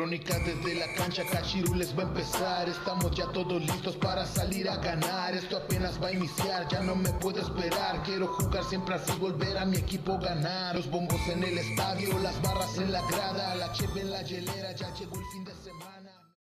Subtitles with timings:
[0.00, 2.66] Crónica desde la cancha, Cachirules va a empezar.
[2.70, 5.34] Estamos ya todos listos para salir a ganar.
[5.34, 8.02] Esto apenas va a iniciar, ya no me puedo esperar.
[8.02, 10.74] Quiero jugar siempre así, volver a mi equipo ganar.
[10.74, 14.72] Los bombos en el estadio, las barras en la grada, la cheve en la hielera,
[14.72, 16.34] ya llegó el fin de semana.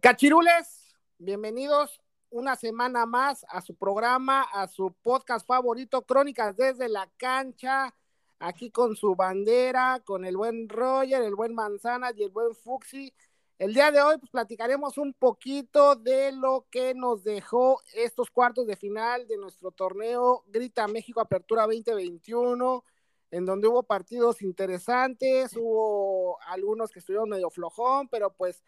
[0.00, 7.08] Cachirules, bienvenidos una semana más a su programa, a su podcast favorito, Crónicas desde la
[7.16, 7.94] cancha,
[8.38, 13.12] aquí con su bandera, con el buen Roger, el buen Manzana y el buen Fuxi.
[13.58, 18.66] El día de hoy pues platicaremos un poquito de lo que nos dejó estos cuartos
[18.66, 22.84] de final de nuestro torneo Grita México Apertura 2021,
[23.32, 28.62] en donde hubo partidos interesantes, hubo algunos que estuvieron medio flojón, pero pues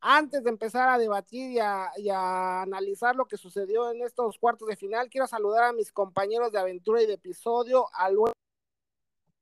[0.00, 4.76] antes de empezar a debatir y a, analizar lo que sucedió en estos cuartos de
[4.76, 7.88] final, quiero saludar a mis compañeros de aventura y de episodio.
[7.92, 8.16] Al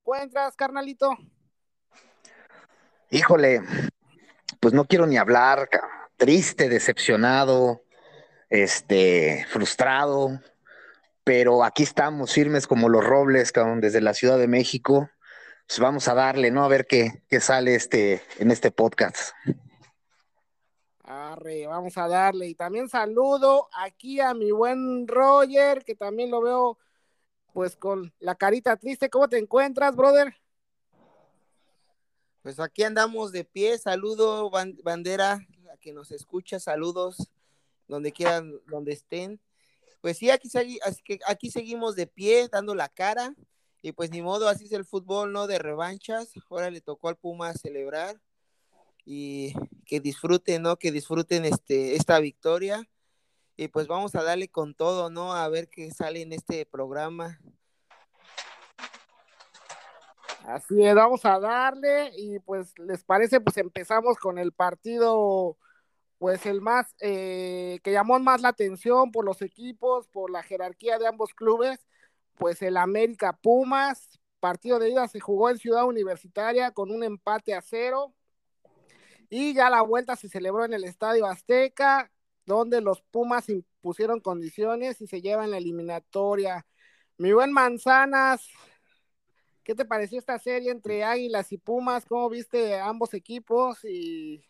[0.07, 1.17] ¿Encuentras, carnalito?
[3.09, 3.63] Híjole,
[4.61, 5.67] pues no quiero ni hablar,
[6.19, 7.85] triste, decepcionado,
[8.51, 10.43] este, frustrado,
[11.25, 15.09] pero aquí estamos firmes como los robles, desde la Ciudad de México.
[15.67, 16.65] Pues vamos a darle, ¿no?
[16.65, 19.33] A ver qué, qué sale este, en este podcast.
[21.03, 22.49] Arre, vamos a darle.
[22.49, 26.79] Y también saludo aquí a mi buen Roger, que también lo veo
[27.55, 29.09] pues con la carita triste.
[29.09, 30.35] ¿Cómo te encuentras, brother?
[32.43, 33.79] Pues aquí andamos de pie.
[33.79, 36.59] Saludo, bandera, a que nos escucha.
[36.59, 37.31] Saludos
[37.87, 39.41] donde quieran, donde estén.
[40.01, 40.49] Pues sí, aquí,
[41.27, 43.35] aquí seguimos de pie, dando la cara.
[43.83, 45.47] Y pues ni modo, así es el fútbol, ¿no?
[45.47, 46.33] De revanchas.
[46.51, 48.21] Ahora le tocó al Puma celebrar
[49.05, 49.55] y
[49.87, 50.77] que disfruten, ¿no?
[50.77, 52.85] Que disfruten este, esta victoria.
[53.57, 55.33] Y pues vamos a darle con todo, ¿no?
[55.33, 57.39] A ver qué sale en este programa.
[60.47, 65.57] Así es, vamos a darle y pues les parece, pues empezamos con el partido,
[66.19, 70.99] pues el más, eh, que llamó más la atención por los equipos, por la jerarquía
[70.99, 71.87] de ambos clubes,
[72.37, 77.55] pues el América Pumas, partido de ida se jugó en Ciudad Universitaria con un empate
[77.55, 78.13] a cero
[79.31, 82.13] y ya la vuelta se celebró en el Estadio Azteca,
[82.47, 86.67] donde los Pumas impusieron condiciones y se llevan la eliminatoria.
[87.17, 88.49] Mi buen Manzanas,
[89.63, 92.05] ¿qué te pareció esta serie entre Águilas y Pumas?
[92.07, 93.85] ¿Cómo viste ambos equipos?
[93.85, 94.45] Y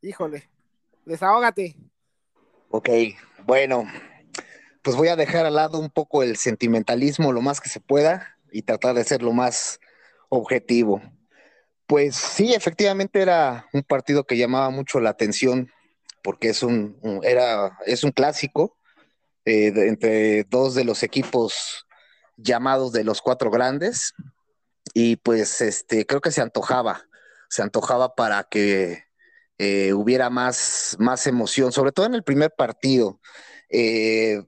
[0.00, 0.48] híjole,
[1.04, 1.76] desahógate.
[2.70, 2.88] Ok,
[3.44, 3.84] bueno,
[4.82, 8.38] pues voy a dejar al lado un poco el sentimentalismo lo más que se pueda
[8.52, 9.80] y tratar de ser lo más
[10.28, 11.02] objetivo.
[11.86, 15.70] Pues sí, efectivamente era un partido que llamaba mucho la atención
[16.26, 18.76] porque es un, era, es un clásico
[19.44, 21.86] eh, entre dos de los equipos
[22.36, 24.12] llamados de los cuatro grandes
[24.92, 27.04] y pues este creo que se antojaba,
[27.48, 29.04] se antojaba para que
[29.58, 33.20] eh, hubiera más, más emoción, sobre todo en el primer partido.
[33.68, 34.42] Eh,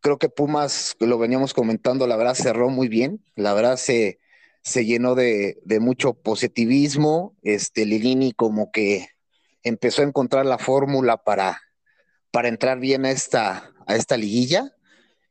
[0.00, 4.20] creo que Pumas, lo veníamos comentando, la verdad cerró muy bien, la verdad se,
[4.62, 7.34] se llenó de, mucho positivismo.
[7.42, 9.08] Este Lilini como que
[9.62, 11.60] empezó a encontrar la fórmula para,
[12.30, 14.72] para entrar bien a esta, a esta liguilla.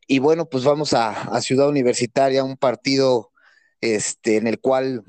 [0.07, 3.31] Y bueno, pues vamos a, Ciudad Universitaria, un partido
[3.81, 5.03] este, en el cual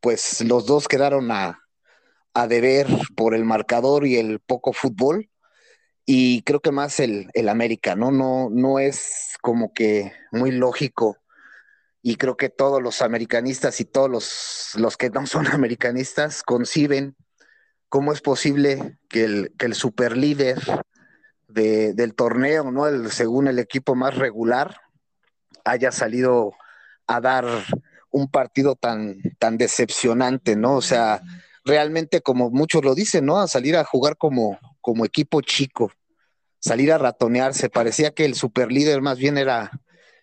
[0.00, 1.60] pues los dos quedaron a,
[2.34, 5.30] a deber por el marcador y el poco fútbol.
[6.06, 8.10] Y creo que más el, el América, ¿no?
[8.10, 11.20] No, no es como que muy lógico
[12.02, 17.16] y creo que todos los americanistas y todos los, los que no son americanistas conciben
[17.90, 19.24] cómo es posible que
[19.58, 20.58] el, superlíder
[21.48, 22.86] del torneo, ¿no?
[22.86, 24.80] El, según el equipo más regular,
[25.64, 26.52] haya salido
[27.06, 27.44] a dar
[28.10, 29.18] un partido tan,
[29.58, 30.76] decepcionante, ¿no?
[30.76, 31.20] O sea,
[31.64, 33.38] realmente como muchos lo dicen, ¿no?
[33.38, 34.58] A salir a jugar como,
[35.04, 35.92] equipo chico,
[36.60, 37.70] salir a ratonearse.
[37.70, 39.72] Parecía que el superlíder más bien era,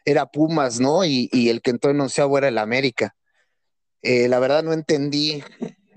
[0.06, 1.04] era Pumas, ¿no?
[1.04, 3.14] Y, el que entró en onceavo era el América.
[4.02, 5.44] Eh, la verdad no entendí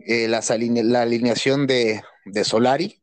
[0.07, 2.03] eh, la alineación de,
[2.45, 3.03] Solari.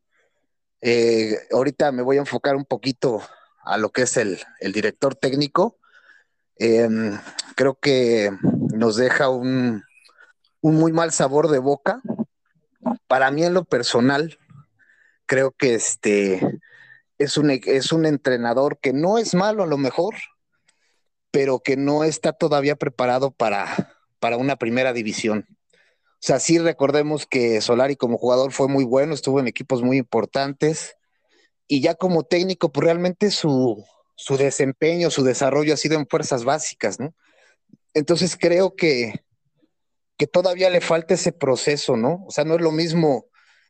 [0.80, 3.22] Eh, ahorita me voy a enfocar un poquito
[3.64, 4.38] a lo que es el,
[4.72, 5.78] director técnico.
[6.56, 7.18] Em,
[7.54, 8.30] creo que
[8.74, 9.82] nos deja un,
[10.60, 12.00] un muy mal sabor de boca.
[13.06, 14.38] Para mí en lo personal,
[15.26, 16.60] creo que este
[17.18, 20.14] es un, es un entrenador que no es malo a lo mejor,
[21.30, 25.46] pero que no está todavía preparado para, para una primera división.
[26.20, 29.98] O sea, sí recordemos que Solari como jugador fue muy bueno, estuvo en equipos muy
[29.98, 30.96] importantes
[31.68, 33.84] y ya como técnico, pues realmente su,
[34.16, 37.14] su desempeño, su desarrollo ha sido en fuerzas básicas, ¿no?
[37.94, 39.22] Entonces creo que,
[40.16, 42.24] que todavía le falta ese proceso, ¿no?
[42.26, 43.26] O sea, no es lo mismo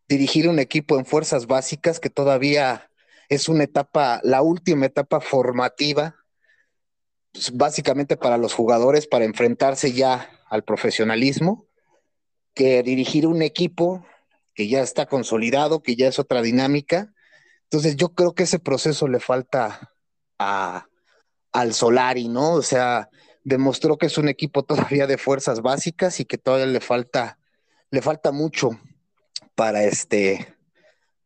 [0.09, 2.91] dirigir un equipo en fuerzas básicas que todavía
[3.29, 6.17] es una etapa, la última etapa formativa,
[7.33, 11.68] pues, básicamente para los jugadores, para enfrentarse ya al profesionalismo,
[12.59, 14.05] que dirigir un equipo
[14.53, 17.15] que ya está consolidado, que ya es otra dinámica.
[17.63, 19.95] Entonces yo creo que ese proceso le falta
[20.41, 20.89] a,
[21.53, 22.55] al Solari, ¿no?
[22.55, 23.11] O sea,
[23.45, 27.39] demostró que es un equipo todavía de fuerzas básicas y que todavía le falta,
[27.93, 28.71] le falta mucho
[29.55, 30.57] para este,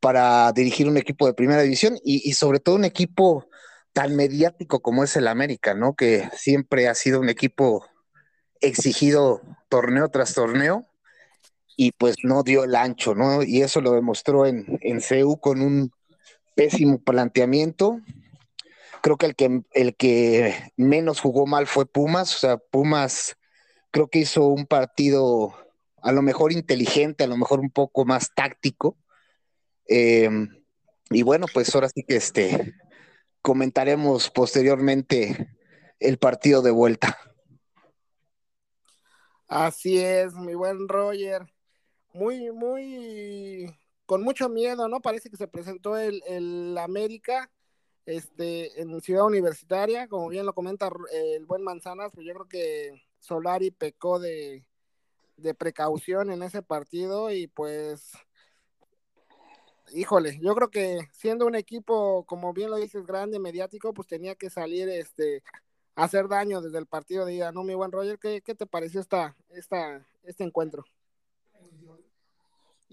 [0.00, 3.48] para dirigir un equipo de primera división y, y, sobre todo un equipo
[3.94, 5.94] tan mediático como es el América, ¿no?
[5.94, 7.86] Que siempre ha sido un equipo
[8.60, 9.40] exigido
[9.70, 10.91] torneo tras torneo
[11.76, 13.42] y pues no dio el ancho, ¿no?
[13.42, 15.92] Y eso lo demostró en, en CEU con un
[16.54, 18.00] pésimo planteamiento,
[19.02, 23.36] creo que el que el que menos jugó mal fue Pumas, o sea, Pumas
[23.90, 25.54] creo que hizo un partido
[26.02, 28.96] a lo mejor inteligente, a lo mejor un poco más táctico.
[29.88, 30.30] Eh,
[31.10, 32.74] y bueno, pues ahora sí que este
[33.42, 35.48] comentaremos posteriormente
[36.00, 37.18] el partido de vuelta.
[39.48, 41.42] Así es, mi buen Roger.
[42.14, 43.74] Muy, muy,
[44.06, 45.00] con mucho miedo, ¿no?
[45.00, 47.50] Parece que se presentó el, el América
[48.06, 53.02] este, en Ciudad Universitaria, como bien lo comenta el buen Manzanas, pues yo creo que
[53.18, 54.66] Solari pecó de,
[55.36, 58.12] de precaución en ese partido y pues,
[59.92, 64.34] híjole, yo creo que siendo un equipo, como bien lo dices, grande, mediático, pues tenía
[64.34, 65.42] que salir este,
[65.94, 68.18] a hacer daño desde el partido de ida, ¿no, mi buen Roger?
[68.18, 70.84] ¿Qué, qué te pareció esta, esta, este encuentro?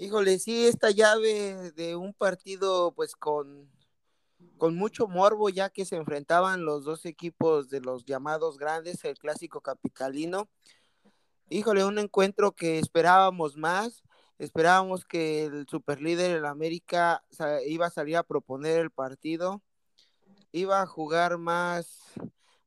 [0.02, 3.70] Híjole, sí, esta llave de un partido pues con
[4.58, 9.18] con mucho morbo ya que se enfrentaban los dos equipos de los llamados grandes, el
[9.18, 10.48] clásico capitalino.
[11.50, 14.02] Híjole, un encuentro que esperábamos más,
[14.38, 17.22] esperábamos que el superlíder en América
[17.68, 19.62] iba a salir a proponer el partido,
[20.54, 22.00] iba a jugar más,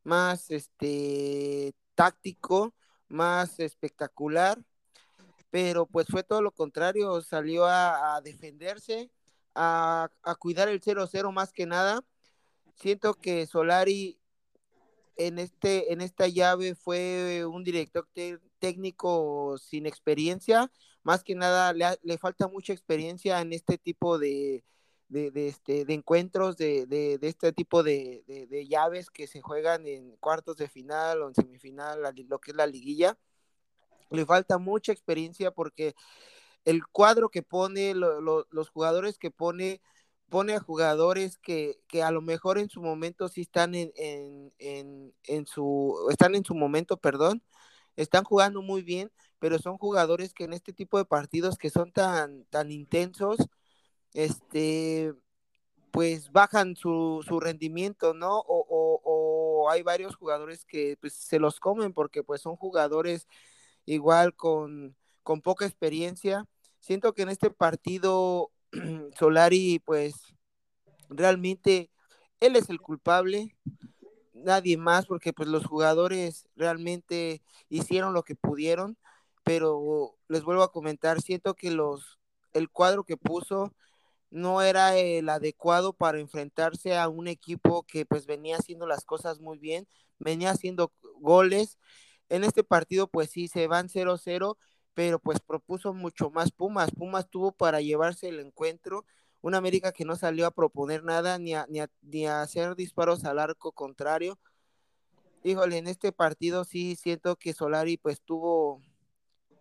[0.05, 2.75] más este táctico,
[3.09, 4.63] más espectacular,
[5.53, 9.11] pero pues fue todo lo contrario, salió a, defenderse,
[9.55, 10.09] a,
[10.39, 12.03] cuidar el 0-0 más que nada.
[12.77, 14.19] Siento que Solari
[15.17, 18.09] en, este, en esta llave fue un director
[18.61, 20.73] técnico sin experiencia.
[21.03, 24.65] Más que nada le, falta mucha experiencia en este tipo de,
[25.11, 28.25] de, este, de encuentros, de, de, este tipo de,
[28.71, 32.67] llaves que se juegan en cuartos de final o en semifinal, lo que es la
[32.67, 33.19] liguilla.
[34.13, 35.95] Le falta mucha experiencia porque
[36.65, 39.81] el cuadro que pone, los jugadores que pone,
[40.29, 45.15] pone a jugadores que, que, a lo mejor en su momento sí están en, en,
[45.25, 47.43] en, su, están en su momento, perdón,
[47.97, 51.93] están jugando muy bien, pero son jugadores que en este tipo de partidos que son
[51.93, 53.39] tan, tan intensos,
[54.15, 55.15] este,
[55.91, 58.39] pues bajan su, su rendimiento, ¿no?
[58.39, 63.29] O, o, o, hay varios jugadores que pues, se los comen porque pues son jugadores
[63.87, 66.47] igual con, con poca experiencia.
[66.81, 68.51] Siento que en este partido
[69.19, 70.35] Solari, pues
[71.09, 71.91] realmente
[72.41, 73.57] él es el culpable,
[74.33, 78.97] nadie más, porque pues los jugadores realmente hicieron lo que pudieron,
[79.45, 82.19] pero les vuelvo a comentar, siento que los
[82.53, 83.73] el cuadro que puso
[84.31, 89.41] no era el adecuado para enfrentarse a un equipo que pues venía haciendo las cosas
[89.41, 89.87] muy bien,
[90.19, 91.79] venía haciendo goles.
[92.33, 94.57] En este partido pues sí se van 0-0
[94.95, 96.91] pero pues propuso mucho más Pumas.
[96.91, 99.05] Pumas tuvo para llevarse el encuentro,
[99.41, 101.67] una América que no salió a proponer nada ni a,
[102.03, 104.39] ni a, hacer disparos al arco contrario.
[105.45, 108.81] Híjole, en este partido sí siento que Solari pues tuvo,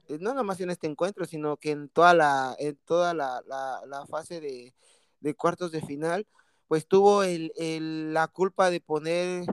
[0.07, 3.41] eh, no nada más en este encuentro, sino que en toda la, en toda la,
[3.47, 4.75] la, fase de,
[5.19, 6.27] de, cuartos de final,
[6.67, 9.45] pues tuvo el, el, la culpa de poner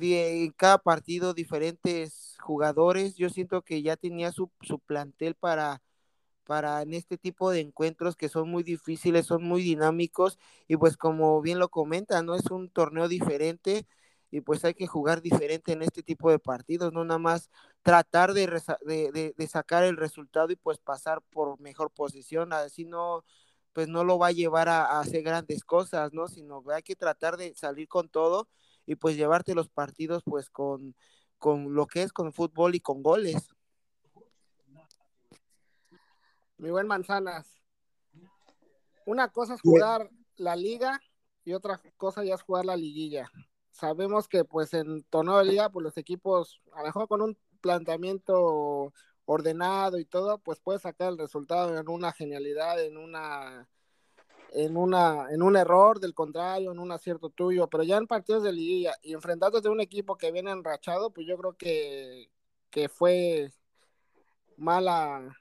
[0.00, 3.16] en cada partido diferentes jugadores.
[3.16, 5.82] Yo siento que ya tenía su, su plantel para,
[6.44, 10.96] para en este tipo de encuentros que son muy difíciles, son muy dinámicos y pues
[10.96, 13.86] como bien lo comenta, no es un torneo diferente
[14.30, 17.50] y pues hay que jugar diferente en este tipo de partidos, no nada más
[17.82, 18.46] tratar de,
[18.82, 23.24] de, de, sacar el resultado y pues pasar por mejor posición, así no
[23.74, 26.28] pues no lo va a llevar a, hacer grandes cosas, ¿no?
[26.28, 28.48] Sino hay que tratar de salir con todo
[28.86, 30.94] y pues llevarte los partidos pues con,
[31.38, 33.48] con lo que es con fútbol y con goles.
[36.56, 37.60] Mi buen Manzanas.
[39.06, 41.00] Una cosa es jugar la liga
[41.44, 43.30] y otra cosa ya es jugar la liguilla.
[43.70, 47.36] Sabemos que pues en torneo de liga pues los equipos a lo mejor con un
[47.60, 48.92] planteamiento
[49.26, 53.68] ordenado y todo, pues puedes sacar el resultado en una genialidad, en una
[54.54, 58.42] en una en un error del contrario, en un acierto tuyo, pero ya en partidos
[58.42, 62.30] de liguilla y enfrentándote a un equipo que viene enrachado, pues yo creo que,
[62.70, 63.50] que fue
[64.56, 65.36] mala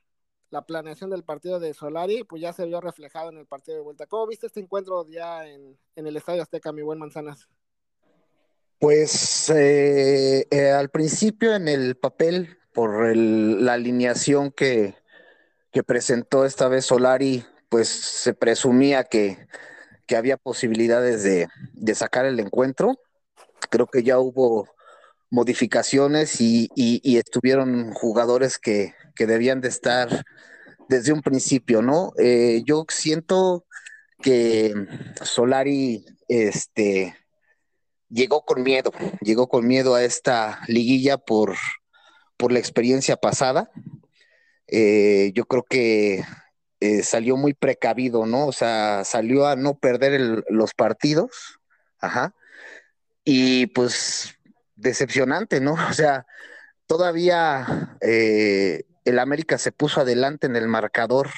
[0.50, 3.84] la planeación del partido de Solari, pues ya se vio reflejado en el partido de
[3.84, 4.06] vuelta.
[4.06, 7.50] ¿Cómo viste este encuentro ya en, en el Estadio Azteca, mi buen Manzanas?
[8.78, 14.96] Pues eh, eh, al principio en el papel, por el, la alineación que,
[15.72, 19.48] que, presentó esta vez Solari, pues se presumía que,
[20.06, 23.00] que había posibilidades de, de, sacar el encuentro.
[23.72, 24.70] Creo que ya hubo
[25.32, 30.24] modificaciones y, y, estuvieron jugadores que, que, debían de estar
[30.88, 32.14] desde un principio, ¿no?
[32.20, 33.66] Eh, yo siento
[34.22, 34.76] que
[35.24, 37.16] Solari, este,
[38.08, 41.56] llegó con miedo, llegó con miedo a esta liguilla por,
[42.38, 43.72] por la experiencia pasada.
[44.68, 46.24] Eh, yo creo que
[46.84, 48.46] eh, salió muy precavido, ¿no?
[48.46, 51.62] O sea, salió a no perder los partidos,
[51.98, 52.36] ajá,
[53.24, 54.36] y pues
[54.76, 55.76] decepcionante, ¿no?
[55.90, 56.26] O sea,
[56.86, 61.30] todavía eh, el América se puso adelante en el marcador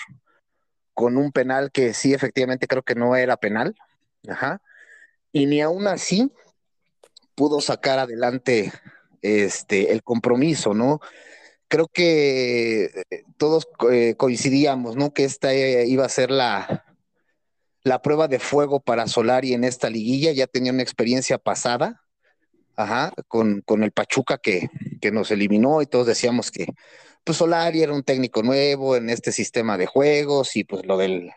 [0.95, 3.75] con un penal que sí, efectivamente creo que no era penal,
[4.27, 4.63] ajá,
[5.31, 6.33] y ni aún así
[7.35, 8.73] pudo sacar adelante
[9.21, 11.01] este, el compromiso, ¿no?
[11.75, 15.13] Creo que eh, todos eh, coincidíamos, ¿no?
[15.13, 16.85] Que esta eh, iba a ser la,
[17.83, 22.01] la prueba de fuego para Solari en esta liguilla, ya tenía una experiencia pasada,
[22.77, 24.69] ajá, con, con el Pachuca que,
[25.01, 26.67] que, nos eliminó y todos decíamos que
[27.25, 31.33] pues Solari era un técnico nuevo en este sistema de juegos y pues lo de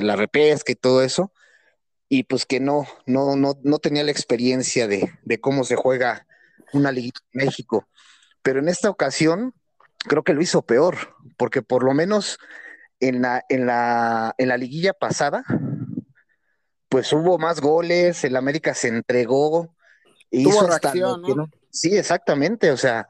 [0.00, 1.34] la repesca y todo eso,
[2.08, 6.26] y pues que no, no, no, no tenía la experiencia de, de cómo se juega
[6.72, 7.86] una Liga en México.
[8.40, 9.52] Pero en esta ocasión
[10.04, 10.96] creo que lo hizo peor,
[11.36, 12.38] porque por lo menos
[13.00, 15.44] en la, en la, en la liguilla pasada,
[16.88, 19.74] pues hubo más goles, el América se entregó,
[20.30, 21.34] hizo reacción, ¿no?
[21.34, 21.50] ¿no?
[21.70, 23.08] Sí, exactamente, o sea,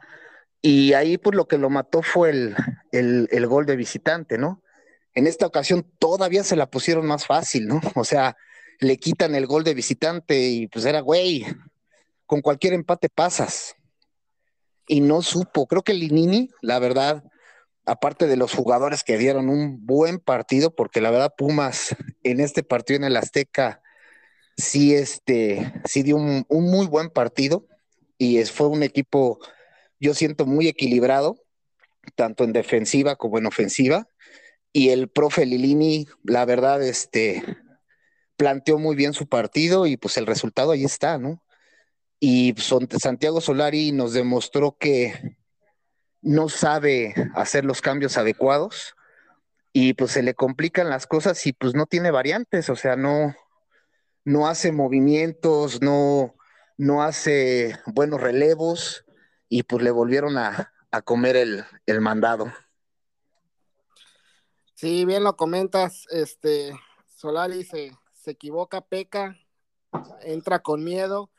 [0.60, 2.56] y ahí pues lo que lo mató fue el,
[2.92, 4.62] el, el gol de visitante, ¿no?
[5.14, 7.80] En esta ocasión todavía se la pusieron más fácil, ¿no?
[7.94, 8.36] O sea,
[8.78, 11.44] le quitan el gol de visitante y pues era, güey,
[12.26, 13.74] con cualquier empate pasas.
[14.86, 17.24] Y no supo, creo que Linini, la verdad,
[17.86, 22.62] aparte de los jugadores que dieron un buen partido, porque la verdad Pumas en este
[22.62, 23.82] partido en el Azteca
[24.56, 27.66] sí, este, sí dio un, muy buen partido
[28.18, 29.38] y fue un equipo,
[30.00, 31.42] yo siento, muy equilibrado,
[32.14, 34.08] tanto en defensiva como en ofensiva.
[34.72, 37.44] Y el profe Lilini, la verdad, este,
[38.36, 41.42] planteó muy bien su partido y pues el resultado ahí está, ¿no?
[42.24, 45.36] Y Santiago Solari nos demostró que
[46.20, 48.94] no sabe hacer los cambios adecuados
[49.72, 53.34] y pues se le complican las cosas y pues no tiene variantes, o sea, no,
[54.24, 56.36] no hace movimientos, no,
[56.76, 59.04] no hace buenos relevos
[59.48, 62.52] y pues le volvieron a, a comer el, el mandado.
[64.74, 66.72] Sí, bien lo comentas, este
[67.08, 69.36] Solari se, se equivoca, peca,
[70.20, 71.31] entra con miedo.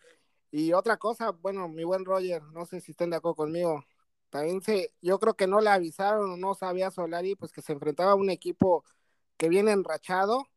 [0.53, 3.83] Y otra cosa, bueno, mi buen Roger, no sé si estén de acuerdo conmigo,
[4.29, 7.73] también se, yo creo que no le avisaron o no sabía Solari, pues que se
[7.73, 8.85] enfrentaba a un equipo
[9.35, 10.47] que viene enrachado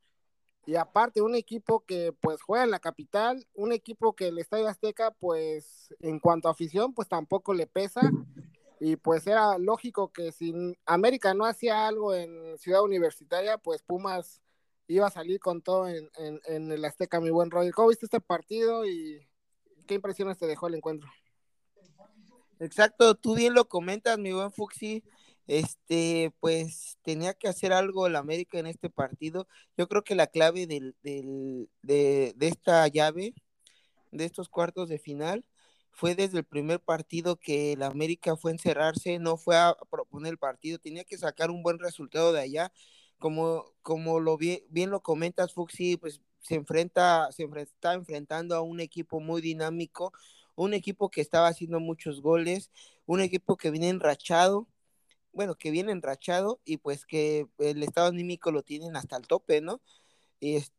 [0.66, 4.68] y aparte un equipo que pues juega en la capital, un equipo que el Estadio
[4.68, 8.02] Azteca pues en cuanto a afición pues tampoco le pesa
[8.80, 14.42] y pues era lógico que si América no hacía algo en Ciudad Universitaria pues Pumas
[14.88, 17.72] iba a salir con todo en, en, en, el Azteca, mi buen Roger.
[17.72, 19.26] ¿Cómo viste este partido y
[19.86, 21.08] qué impresiones te dejó el encuentro?
[22.58, 25.04] Exacto, tú bien lo comentas, mi buen Fuxi.
[25.46, 29.46] Este, pues tenía que hacer algo el América en este partido.
[29.76, 33.34] Yo creo que la clave del, del, de, de esta llave,
[34.10, 35.46] de estos cuartos de final,
[35.92, 40.32] fue desde el primer partido que el América fue a encerrarse, no fue a proponer
[40.32, 42.72] el partido, tenía que sacar un buen resultado de allá
[43.18, 48.60] como, como lo bien, bien lo comentas, Fuxi, pues se enfrenta, se está enfrentando a
[48.60, 50.12] un equipo muy dinámico,
[50.54, 52.70] un equipo que estaba haciendo muchos goles,
[53.04, 54.68] un equipo que viene enrachado,
[55.32, 59.60] bueno, que viene enrachado y pues que el estado anímico lo tienen hasta el tope,
[59.60, 59.80] ¿no?
[60.38, 60.72] Y es,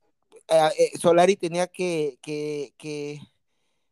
[0.48, 3.20] eh, Solari tenía que, que, que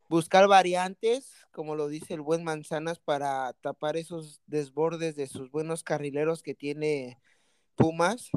[0.08, 5.84] buscar variantes, como lo dice el buen Manzanas, para tapar esos desbordes de sus buenos
[5.84, 7.20] carrileros que tiene
[7.76, 8.32] Pumas,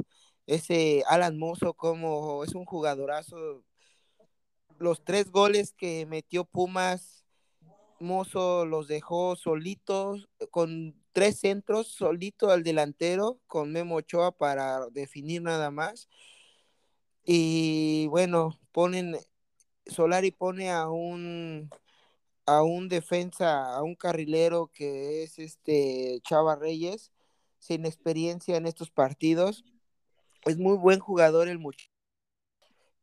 [0.49, 3.63] ese Alan Mozo como es un jugadorazo.
[4.79, 7.25] Los tres goles que metió Pumas
[7.99, 15.41] Mozo los dejó solitos, con tres centros, solito al delantero, con Memo Ochoa para definir
[15.41, 16.07] nada más.
[17.25, 19.17] Y bueno, ponen,
[19.85, 21.69] Solari pone a un
[22.47, 27.11] a un defensa, a un carrilero que es este Chava Reyes,
[27.59, 29.63] sin experiencia en estos partidos.
[30.45, 31.89] Es muy buen jugador el muchacho,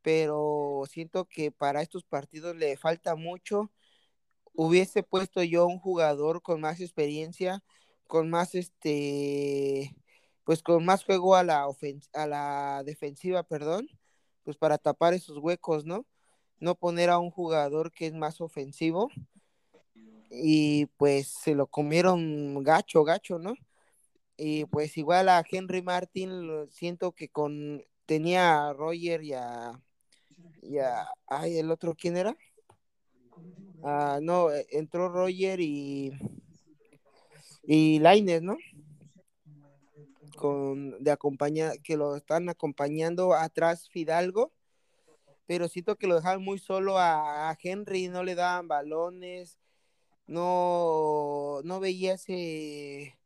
[0.02, 3.70] pero siento que para estos partidos le falta mucho
[4.56, 7.62] hubiese puesto yo un jugador con más experiencia,
[8.06, 9.94] con más este,
[10.44, 11.66] pues con más juego a la
[12.14, 13.88] a la defensiva, perdón,
[14.44, 16.06] pues para tapar esos huecos, ¿no?
[16.58, 19.10] No poner a un jugador que es más ofensivo
[20.30, 23.54] y pues se lo comieron gacho, gacho, ¿no?
[24.36, 29.82] Y pues igual a Henry Martin siento que con tenía a Roger y a
[30.62, 32.36] y a ay, el otro quién era?
[33.82, 36.12] Ah, no, eh, entró Roger y,
[37.62, 38.56] y Laines, ¿no?
[40.36, 44.52] Con, de acompañar, que lo están acompañando atrás Fidalgo,
[45.46, 49.58] pero siento que lo dejaban muy solo a, Henry, no le daban balones,
[50.26, 53.16] no, no veía ese,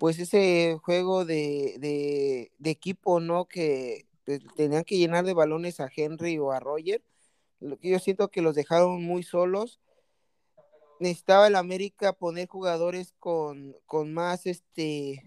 [0.00, 3.46] pues ese juego de, de equipo, ¿no?
[3.46, 7.04] Que pues, tenían que llenar de balones a Henry o a Roger.
[7.60, 9.80] Yo siento que los dejaron muy solos
[11.00, 15.26] necesitaba el América poner jugadores con, con más este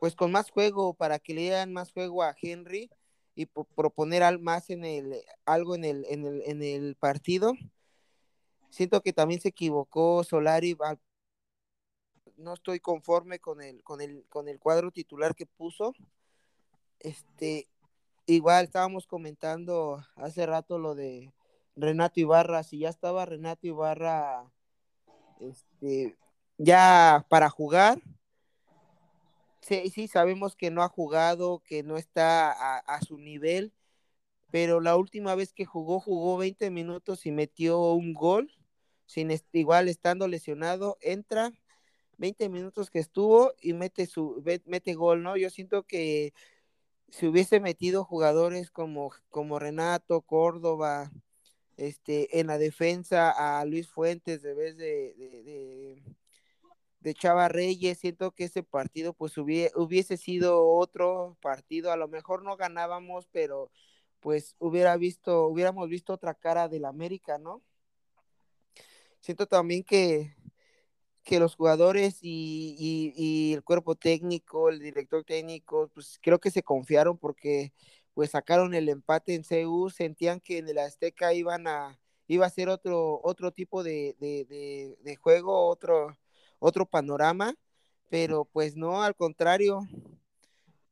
[0.00, 2.90] pues con más juego para que le dieran más juego a Henry
[3.36, 7.52] y proponer al, más en el algo en el, en el, en el partido.
[8.70, 10.76] Siento que también se equivocó Solari.
[12.36, 15.94] No estoy conforme con el, con el, con el cuadro titular que puso.
[16.98, 17.68] Este,
[18.26, 21.32] igual estábamos comentando hace rato lo de
[21.76, 24.52] Renato Ibarra, si ya estaba Renato Ibarra
[25.40, 26.16] este,
[26.58, 28.00] ya para jugar.
[29.60, 33.72] Sí, sí, sabemos que no ha jugado, que no está a, su nivel,
[34.50, 38.52] pero la última vez que jugó, jugó 20 minutos y metió un gol,
[39.06, 41.52] sin igual estando lesionado, entra
[42.22, 45.36] 20 minutos que estuvo y mete su mete gol, ¿no?
[45.36, 46.32] Yo siento que
[47.08, 51.10] si hubiese metido jugadores como, como Renato, Córdoba,
[51.76, 56.00] este, en la defensa a Luis Fuentes de vez de,
[57.00, 62.44] de, Chava Reyes, siento que ese partido pues hubiese, sido otro partido, a lo mejor
[62.44, 63.72] no ganábamos, pero
[64.20, 67.62] pues hubiera visto, hubiéramos visto otra cara del América, ¿no?
[69.18, 70.36] Siento también que,
[71.24, 72.76] que los jugadores y,
[73.16, 77.72] y, el cuerpo técnico, el director técnico, pues creo que se confiaron porque
[78.14, 82.50] pues sacaron el empate en CU, sentían que en el Azteca iban a, iba a
[82.50, 84.16] ser otro, otro tipo de,
[85.20, 86.18] juego, otro,
[86.58, 87.54] otro panorama,
[88.10, 89.82] pero pues no, al contrario,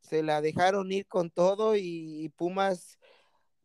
[0.01, 2.99] se la dejaron ir con todo y, Pumas,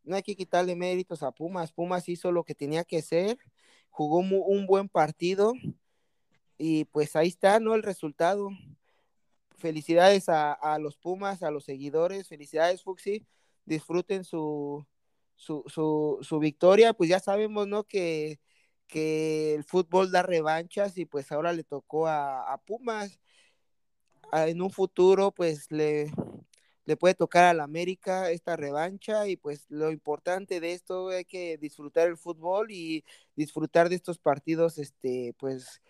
[0.03, 3.37] no hay que quitarle méritos a Pumas, Pumas hizo lo que tenía que hacer,
[3.89, 5.53] jugó un buen partido
[6.57, 7.75] y pues ahí está, ¿no?
[7.75, 8.49] El resultado.
[9.57, 13.25] Felicidades a, a los Pumas, a los seguidores, felicidades Fuxi,
[13.65, 14.85] disfruten su,
[15.35, 15.63] su,
[16.21, 17.83] su, victoria, pues ya sabemos, ¿no?
[17.85, 18.39] Que,
[18.87, 23.19] que el fútbol da revanchas y pues ahora le tocó a, Pumas.
[24.33, 26.11] en un futuro, pues le,
[26.85, 31.25] le puede tocar a la América esta revancha y pues lo importante de esto hay
[31.25, 33.03] que disfrutar el fútbol y
[33.35, 35.81] disfrutar de estos partidos, este, pues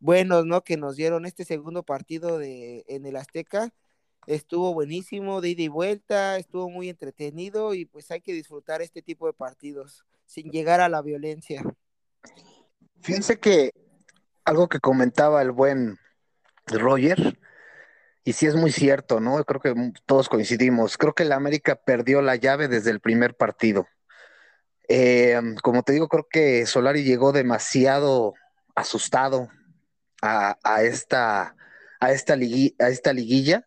[0.00, 0.62] buenos, ¿no?
[0.62, 3.72] Que nos dieron este segundo partido de, en el Azteca
[4.28, 9.02] estuvo buenísimo de ida y vuelta, estuvo muy entretenido y pues hay que disfrutar este
[9.02, 11.62] tipo de partidos sin llegar a la violencia.
[13.00, 13.72] Fíjense que
[14.44, 15.98] algo que comentaba el buen
[16.66, 17.38] Roger,
[18.24, 19.42] y sí es muy cierto, ¿no?
[19.44, 20.98] Creo que todos coincidimos.
[20.98, 23.88] Creo que el América perdió la llave desde el primer partido.
[24.86, 28.34] Eh, como te digo, creo que Solari llegó demasiado
[28.74, 29.48] asustado
[30.22, 31.54] a, esta,
[32.00, 33.66] a, esta, a esta liguilla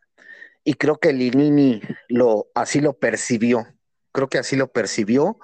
[0.63, 3.67] y creo que Linini lo, así lo percibió,
[4.11, 5.39] creo que así lo percibió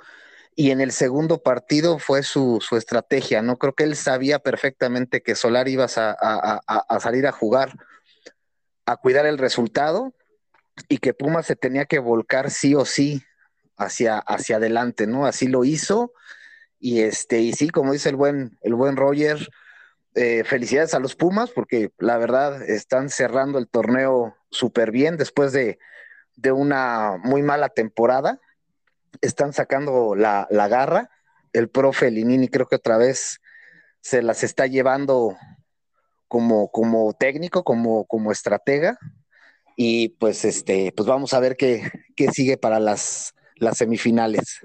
[0.55, 3.57] y en el segundo partido fue su, estrategia, ¿no?
[3.57, 7.73] Creo que él sabía perfectamente que Solar iba a, salir a jugar,
[8.87, 10.15] a cuidar el resultado
[10.89, 13.21] y que Puma se tenía que volcar sí o sí
[13.77, 15.27] hacia, hacia adelante, ¿no?
[15.27, 16.11] Así lo hizo
[16.79, 19.47] y este, y sí, como dice el buen, el buen Roger,
[20.17, 25.53] eh, felicidades a los Pumas porque la verdad están cerrando el torneo súper bien después
[25.53, 25.77] de,
[26.51, 28.41] una muy mala temporada.
[29.21, 31.11] Están sacando la, garra.
[31.53, 33.39] El profe Linini creo que otra vez
[34.01, 35.37] se las está llevando
[36.27, 38.97] como, como técnico, como, como estratega.
[39.75, 44.61] Y pues este, pues vamos a ver qué, qué sigue para las, las semifinales.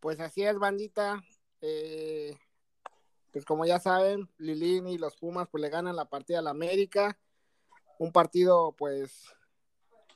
[0.00, 1.22] Pues así es, bandita.
[1.62, 2.36] Eh,
[3.32, 6.50] pues como ya saben, Lilín y los Pumas pues le ganan la partida a la
[6.50, 7.18] América.
[7.98, 9.24] Un partido pues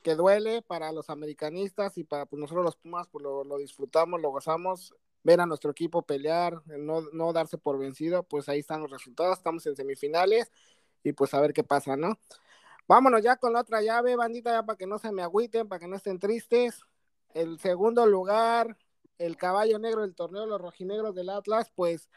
[0.01, 4.21] que duele para los americanistas y para pues, nosotros los Pumas pues lo, lo disfrutamos,
[4.21, 8.81] lo gozamos ver a nuestro equipo pelear, no, no darse por vencido, pues ahí están
[8.81, 10.51] los resultados, estamos en semifinales
[11.01, 12.19] y pues a ver qué pasa, ¿no?
[12.87, 15.79] Vámonos ya con la otra llave, bandita, ya para que no se me agüiten, para
[15.79, 16.81] que no estén tristes.
[17.33, 18.77] El segundo lugar,
[19.17, 22.09] el caballo negro del torneo, los rojinegros del Atlas, pues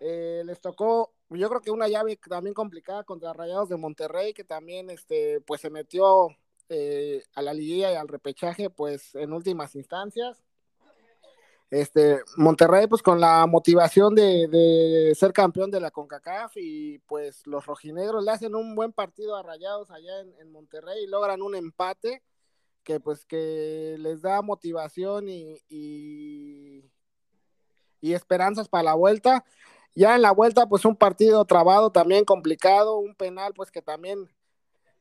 [0.00, 4.44] eh, les tocó, yo creo que una llave también complicada contra Rayados de Monterrey, que
[4.44, 6.28] también este, pues se metió
[6.68, 10.42] eh, a la liguilla y al repechaje, pues en últimas instancias.
[11.70, 17.64] Este, Monterrey, pues con la motivación de, ser campeón de la CONCACAF y pues los
[17.64, 22.24] rojinegros le hacen un buen partido a Rayados allá en, Monterrey y logran un empate
[22.82, 26.82] que pues que les da motivación y, y,
[28.00, 29.44] esperanzas para la vuelta.
[29.94, 34.28] Ya en la vuelta, pues un partido trabado también complicado, un penal pues que también,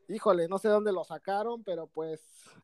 [0.08, 2.22] híjole, no sé dónde lo sacaron, pero pues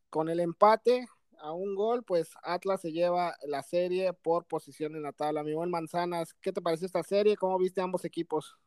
[0.09, 1.07] con el empate
[1.39, 5.43] a un gol, pues Atlas se lleva la serie por posición en la tabla.
[5.43, 7.37] Mi buen Manzanas, ¿qué te pareció esta serie?
[7.37, 8.57] ¿Cómo viste ambos equipos?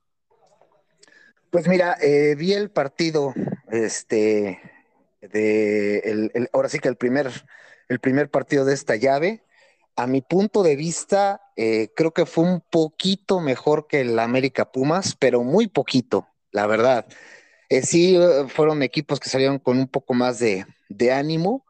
[1.50, 3.32] Pues mira, eh, vi el partido,
[3.70, 4.60] este,
[5.22, 7.30] de, el, ahora sí que el primer,
[7.88, 9.44] el primer partido de esta llave.
[9.96, 14.70] A mi punto de vista, eh, creo que fue un poquito mejor que el América
[14.70, 17.06] Pumas, pero muy poquito, la verdad.
[17.68, 18.16] Eh, sí,
[18.48, 20.66] fueron equipos que salieron con un poco más de,
[21.12, 21.64] ánimo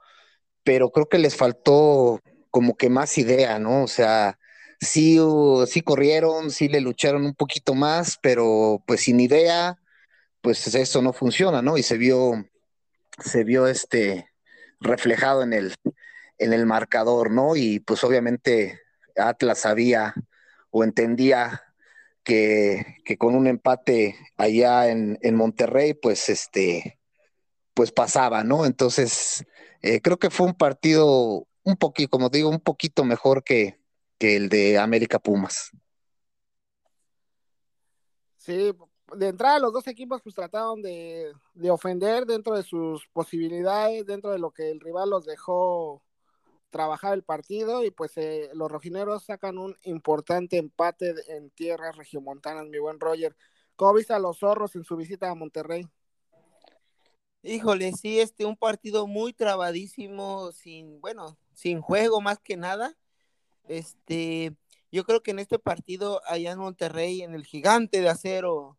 [0.64, 2.20] pero creo que les faltó
[2.50, 3.84] como que más idea, ¿no?
[3.84, 4.38] O sea,
[4.80, 5.18] sí,
[5.66, 9.78] sí corrieron, sí le lucharon un poquito más, pero pues sin idea,
[10.42, 11.78] pues eso no funciona, ¿no?
[11.78, 12.44] Y se vio,
[13.18, 14.30] se vio este
[14.80, 15.74] reflejado en el,
[16.38, 17.56] en el marcador, ¿no?
[17.56, 18.80] Y pues obviamente
[19.18, 20.14] Atlas sabía
[20.70, 21.62] o entendía
[22.24, 26.98] que, con un empate allá en, Monterrey, pues este,
[27.74, 28.66] pues pasaba, ¿no?
[28.66, 29.44] Entonces,
[29.82, 33.78] eh, creo que fue un partido un poquito, como digo, un poquito mejor que,
[34.20, 35.70] el de América Pumas.
[38.36, 38.72] Sí,
[39.16, 41.32] de entrada los dos equipos pues trataron de,
[41.70, 46.02] ofender dentro de sus posibilidades, dentro de lo que el rival los dejó
[46.70, 52.66] trabajar el partido y pues eh, los rojineros sacan un importante empate en tierras regiomontanas,
[52.66, 53.36] mi buen Roger.
[53.76, 55.88] ¿Cómo viste a los zorros en su visita a Monterrey?
[57.42, 62.96] Híjole, sí, este, un partido muy trabadísimo, sin, bueno, sin juego más que nada.
[63.68, 64.56] Este,
[64.90, 68.76] yo creo que en este partido allá en Monterrey, en el gigante de acero,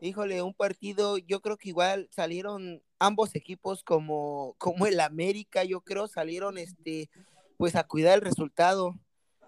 [0.00, 5.80] híjole, un partido, yo creo que igual salieron ambos equipos como, como el América, yo
[5.82, 7.10] creo, salieron este,
[7.56, 8.94] pues a cuidar el resultado,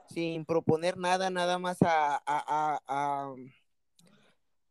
[0.09, 3.35] sin proponer nada, nada más a, a, a,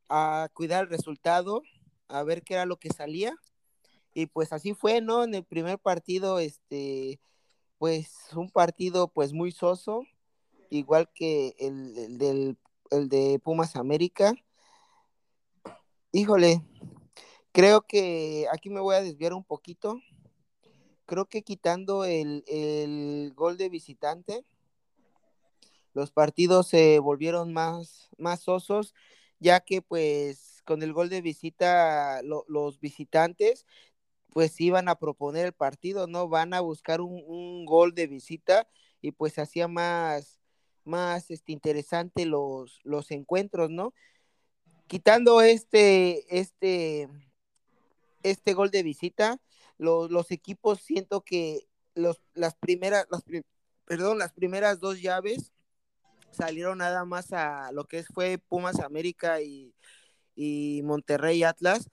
[0.09, 1.63] a cuidar el resultado,
[2.07, 3.35] a ver qué era lo que salía
[4.13, 5.23] y pues así fue, ¿no?
[5.23, 7.19] En el primer partido, este,
[7.77, 10.05] pues un partido pues muy soso,
[10.69, 12.57] igual que el, del,
[12.89, 14.33] el de Pumas América.
[16.13, 16.61] Híjole,
[17.53, 20.01] creo que aquí me voy a desviar un poquito.
[21.05, 24.43] Creo que quitando el, el gol de visitante,
[25.93, 28.93] los partidos se volvieron más, más sosos,
[29.39, 33.65] ya que pues con el gol de visita los visitantes
[34.31, 36.27] pues iban a proponer el partido, ¿no?
[36.27, 38.67] Van a buscar un, gol de visita
[39.01, 40.41] y pues hacía más,
[40.83, 43.93] más este, interesante los, los encuentros, ¿no?
[44.91, 47.07] Quitando este, este,
[48.23, 49.39] este gol de visita,
[49.77, 53.23] los equipos siento que los, las primeras, las,
[53.85, 55.53] perdón, las primeras dos llaves
[56.31, 59.73] salieron nada más a lo que fue Pumas América y,
[60.35, 61.89] y Monterrey Atlas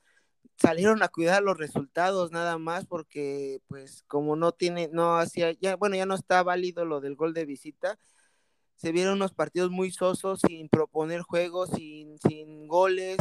[0.56, 5.76] salieron a cuidar los resultados nada más porque pues como no tiene, no hacía, ya,
[5.76, 7.96] bueno, ya no está válido lo del gol de visita,
[8.78, 13.18] se vieron unos partidos muy sosos sin proponer juegos, sin, sin goles.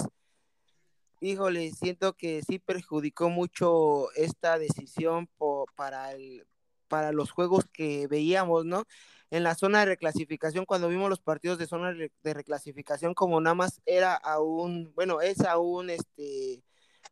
[1.20, 5.28] Híjole, siento que sí perjudicó mucho esta decisión
[5.76, 6.46] para, el,
[6.88, 8.84] para los juegos que veíamos, ¿no?
[9.32, 13.56] En la zona de reclasificación, cuando vimos los partidos de zona de reclasificación, como nada
[13.56, 16.63] más era aún, bueno, es aún este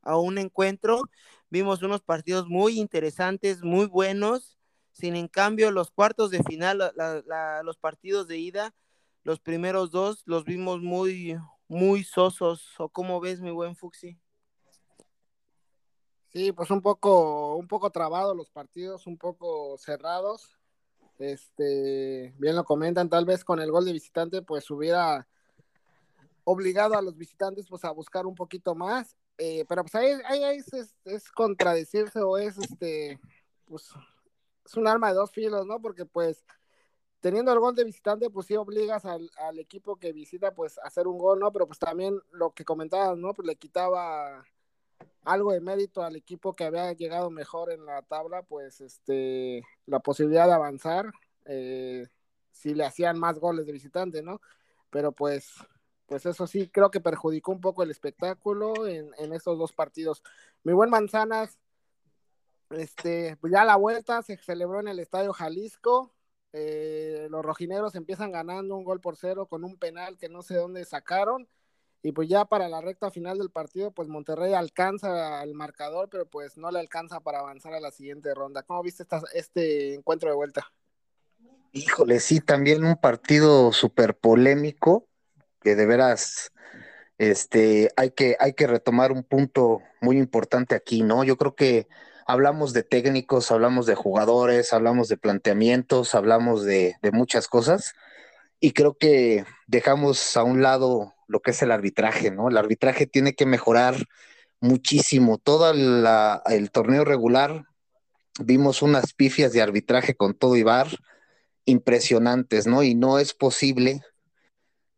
[0.04, 1.02] a un encuentro.
[1.50, 4.55] Vimos unos partidos muy interesantes, muy buenos.
[4.96, 6.94] Sin en cambio, los cuartos de final,
[7.66, 8.74] los partidos de ida,
[9.24, 12.80] los primeros dos los vimos muy, muy sosos.
[12.80, 14.18] ¿O cómo ves, mi buen Fuxi?
[16.32, 20.58] Sí, pues un poco, un poco trabado los partidos, un poco cerrados.
[21.20, 25.28] Este, bien lo comentan, tal vez con el gol de visitante, pues hubiera
[26.46, 29.18] obligado a los visitantes pues a buscar un poquito más.
[29.38, 33.20] Eh, pero pues ahí, ahí, es, es, contradecirse o es este,
[33.66, 33.90] pues
[34.65, 35.82] es un arma de dos filos, ¿no?
[35.82, 36.45] Porque pues
[37.19, 40.84] teniendo el gol de visitante, pues sí obligas al, al, equipo que visita pues a
[40.84, 41.51] hacer un gol, ¿no?
[41.51, 43.34] Pero pues también lo que comentabas, ¿no?
[43.34, 44.45] Pues le quitaba
[45.23, 49.99] algo de mérito al equipo que había llegado mejor en la tabla, pues este, la
[49.99, 51.12] posibilidad de avanzar,
[51.45, 52.08] eh,
[52.51, 54.39] si le hacían más goles de visitante, ¿no?
[54.89, 55.51] Pero pues,
[56.06, 60.23] pues eso sí, creo que perjudicó un poco el espectáculo en, en estos dos partidos.
[60.63, 61.58] Mi buen Manzanas,
[62.76, 66.14] este, pues ya la vuelta se celebró en el Estadio Jalisco,
[66.54, 70.56] eh, los rojineros empiezan ganando un gol por cero con un penal que no sé
[70.56, 71.50] dónde sacaron
[72.06, 76.28] y pues ya para la recta final del partido, pues Monterrey alcanza el marcador, pero
[76.28, 78.62] pues no le alcanza para avanzar a la siguiente ronda.
[78.62, 80.72] ¿Cómo viste este encuentro de vuelta?
[81.72, 85.08] Híjole, sí, también un partido súper polémico,
[85.62, 86.52] que de veras
[87.18, 91.24] este, hay, que, hay que retomar un punto muy importante aquí, ¿no?
[91.24, 91.88] Yo creo que
[92.26, 97.94] hablamos de técnicos, hablamos de jugadores, hablamos de planteamientos, hablamos de, muchas cosas,
[98.60, 102.50] y creo que dejamos a un lado lo que es el arbitraje, ¿no?
[102.50, 103.96] El arbitraje tiene que mejorar
[104.60, 105.38] muchísimo.
[105.38, 107.66] Todo el torneo regular
[108.40, 110.88] vimos unas pifias de arbitraje con todo Ibar
[111.66, 112.84] impresionantes, ¿no?
[112.84, 114.02] Y no es posible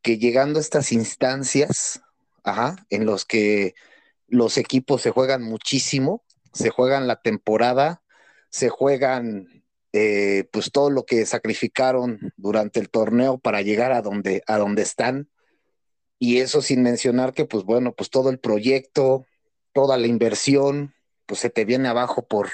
[0.02, 2.02] que llegando a estas instancias,
[2.44, 3.74] ajá, en los que
[4.28, 8.02] los equipos se juegan muchísimo, se juegan la temporada,
[8.50, 14.44] se juegan eh, pues todo lo que sacrificaron durante el torneo para llegar a donde,
[14.48, 15.30] a donde están,
[16.20, 19.26] y eso sin mencionar que, pues bueno, pues todo el proyecto,
[19.74, 22.50] toda la inversión, pues se te viene abajo por,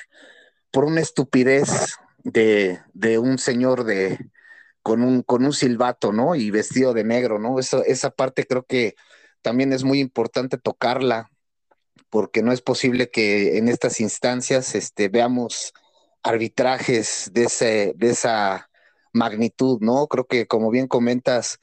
[0.72, 4.20] por una estupidez de, de un señor de,
[4.82, 6.36] con un, con un silbato, ¿no?
[6.36, 7.58] Y vestido de negro, ¿no?
[7.60, 8.96] Eso, esa parte creo que
[9.42, 11.30] también es muy importante tocarla,
[12.14, 15.74] porque no es posible que en estas instancias este, veamos
[16.22, 18.70] arbitrajes de, de esa
[19.14, 20.06] magnitud, ¿no?
[20.06, 21.60] Creo que como bien comentas,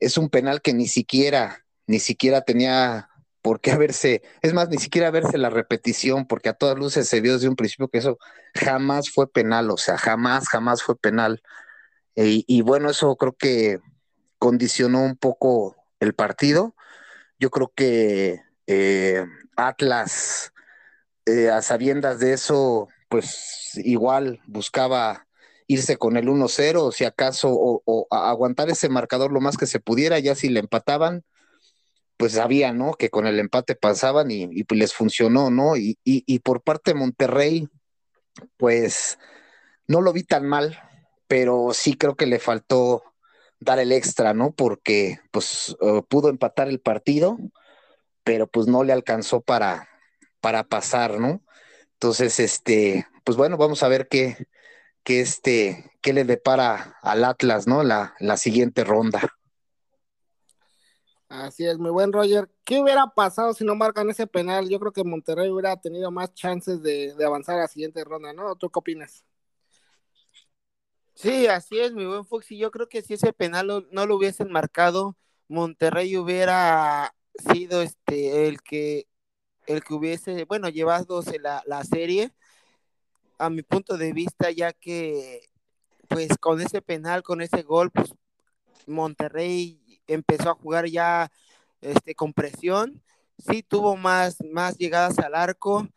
[0.00, 3.10] es un penal que ni siquiera, ni siquiera tenía
[3.42, 7.20] por qué haberse, es más, ni siquiera verse la repetición, porque a todas luces se
[7.20, 8.18] vio desde un principio que eso
[8.56, 11.42] jamás fue penal, o sea, jamás, jamás fue penal.
[12.16, 13.78] Y bueno, eso creo que
[14.40, 16.74] condicionó un poco el partido.
[17.38, 19.24] Yo creo que eh,
[19.56, 20.52] Atlas,
[21.26, 25.26] eh, a sabiendas de eso, pues igual buscaba
[25.66, 30.18] irse con el 1-0, si acaso, o, aguantar ese marcador lo más que se pudiera,
[30.18, 31.24] ya si le empataban,
[32.16, 32.94] pues sabían, ¿no?
[32.94, 35.76] Que con el empate pasaban y, pues les funcionó, ¿no?
[35.76, 37.68] Y, y, por parte de Monterrey,
[38.56, 39.18] pues
[39.86, 40.78] no lo vi tan mal,
[41.26, 43.02] pero sí creo que le faltó
[43.60, 44.52] dar el extra, ¿no?
[44.52, 47.38] Porque pues eh, pudo empatar el partido,
[48.24, 49.88] pero pues no le alcanzó para,
[50.40, 51.42] para pasar, ¿no?
[51.94, 54.36] Entonces, este, pues bueno, vamos a ver qué,
[55.04, 57.82] que este, que le depara al Atlas, ¿no?
[57.82, 59.20] La, la siguiente ronda.
[61.28, 62.50] Así es, muy buen Roger.
[62.62, 64.68] ¿Qué hubiera pasado si no marcan ese penal?
[64.68, 68.54] Yo creo que Monterrey hubiera tenido más chances de, avanzar a la siguiente ronda, ¿no?
[68.56, 69.24] ¿Tú qué opinas?
[71.14, 72.58] Sí, así es, mi buen Foxy.
[72.58, 75.16] Yo creo que si ese penal no lo hubiesen marcado,
[75.48, 77.14] Monterrey hubiera
[77.52, 79.06] sido este el que
[79.66, 82.32] el que hubiese, bueno, llevado la, la serie
[83.38, 85.48] a mi punto de vista, ya que
[86.08, 88.14] pues con ese penal, con ese gol, pues
[88.86, 91.30] Monterrey empezó a jugar ya
[91.80, 93.02] este, con presión,
[93.38, 95.88] sí tuvo más, más llegadas al arco,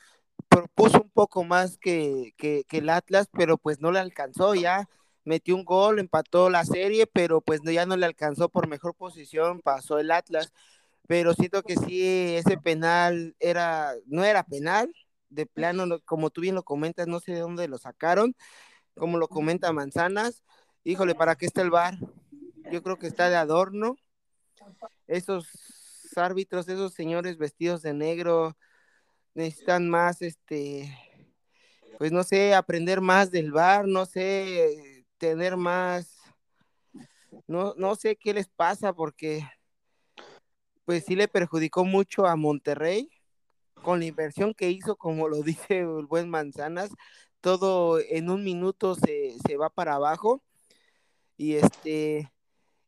[0.49, 4.87] propuso un poco más que, que, el Atlas, pero pues no le alcanzó ya,
[5.23, 9.61] metió un gol, empató la serie, pero pues ya no le alcanzó por mejor posición,
[9.61, 10.53] pasó el Atlas,
[11.07, 14.91] pero siento que sí, ese penal era, no era penal,
[15.29, 18.35] de plano, como tú bien lo comentas, no sé de dónde lo sacaron,
[18.95, 20.43] como lo comenta Manzanas,
[20.83, 21.97] híjole, ¿para qué está el bar?
[22.71, 23.97] Yo creo que está de adorno.
[25.07, 25.47] Esos
[26.15, 28.57] árbitros, esos señores vestidos de negro,
[29.33, 30.97] necesitan más, este,
[31.97, 36.17] pues no sé, aprender más del bar, no sé, tener más,
[37.47, 39.45] no, no sé qué les pasa porque
[40.85, 43.09] pues sí le perjudicó mucho a Monterrey
[43.81, 46.89] con la inversión que hizo, como lo dice el buen Manzanas,
[47.41, 50.41] todo en un minuto se, va para abajo.
[51.37, 52.31] Y este,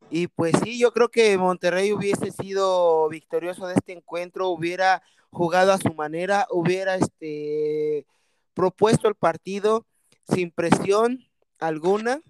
[0.10, 5.74] Y pues sí, yo creo que Monterrey hubiese sido victorioso de este encuentro, hubiera jugado
[5.74, 8.06] a su manera, hubiera este,
[8.54, 9.86] propuesto el partido
[10.34, 11.28] sin presión
[11.60, 12.22] alguna,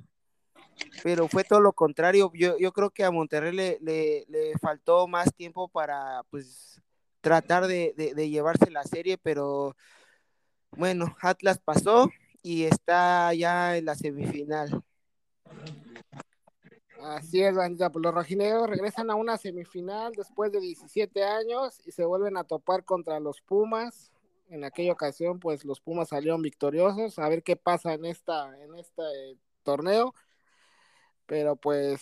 [1.04, 2.32] pero fue todo lo contrario.
[2.34, 6.82] Yo, yo creo que a Monterrey le, le, le faltó más tiempo para pues
[7.22, 9.76] tratar de, de, llevarse la serie, pero
[10.72, 12.10] bueno, Atlas pasó
[12.42, 14.82] y está ya en la semifinal.
[17.02, 17.92] Así es, bandita.
[17.92, 22.44] Pues los rojinegros regresan a una semifinal después de 17 años y se vuelven a
[22.44, 24.12] topar contra los Pumas.
[24.50, 27.20] En aquella ocasión, pues los Pumas salieron victoriosos.
[27.20, 29.04] A ver qué pasa en esta, en este
[29.64, 30.14] torneo.
[31.28, 32.02] Pero pues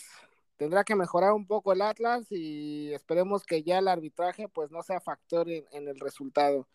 [0.56, 4.82] tendrá que mejorar un poco el Atlas y esperemos que ya el arbitraje pues no
[4.82, 6.66] sea factor en, el resultado.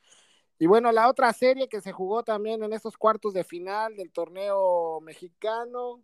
[0.60, 4.12] Y bueno, la otra serie que se jugó también en estos cuartos de final del
[4.12, 6.04] torneo mexicano,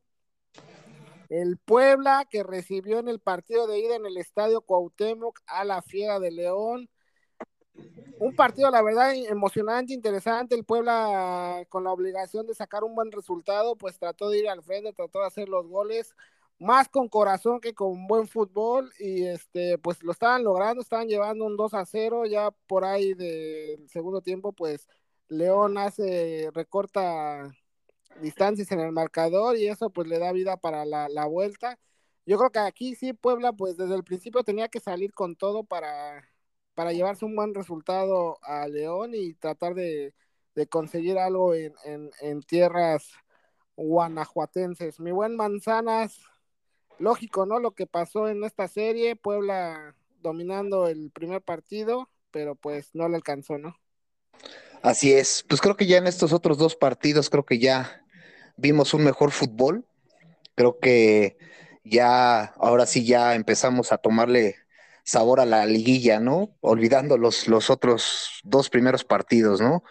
[1.30, 5.82] el Puebla que recibió en el partido de ida en el estadio Cuauhtémoc a la
[5.82, 6.90] Fiera de León.
[8.20, 10.56] Un partido, la verdad, emocionante, interesante.
[10.56, 14.64] El Puebla con la obligación de sacar un buen resultado, pues trató de ir al
[14.64, 16.16] frente, trató de hacer los goles
[16.60, 21.46] más con corazón que con buen fútbol y este pues lo estaban logrando, estaban llevando
[21.46, 24.88] un 2 a 0 ya por ahí del segundo tiempo pues
[25.30, 27.52] León hace recorta
[28.22, 31.80] distancias en el marcador y eso pues le da vida para la, la, vuelta.
[32.26, 35.64] Yo creo que aquí sí Puebla pues desde el principio tenía que salir con todo
[35.64, 36.28] para,
[36.76, 40.14] para llevarse un buen resultado a León y tratar de,
[40.56, 43.12] de conseguir algo en, en, en, tierras
[43.76, 45.00] guanajuatenses.
[45.00, 46.20] Mi buen Manzanas,
[47.00, 47.60] lógico, ¿no?
[47.60, 53.16] Lo que pasó en esta serie, Puebla dominando el primer partido, pero pues no le
[53.16, 53.78] alcanzó, ¿no?
[54.82, 58.06] Así es, pues creo que ya en estos otros dos partidos creo que ya
[58.58, 59.86] vimos un mejor fútbol.
[60.56, 61.38] Creo que
[61.84, 64.56] ya, ahora sí ya empezamos a tomarle
[65.04, 66.56] sabor a la liguilla, ¿no?
[66.62, 69.84] Olvidando los, los otros dos primeros partidos, ¿no?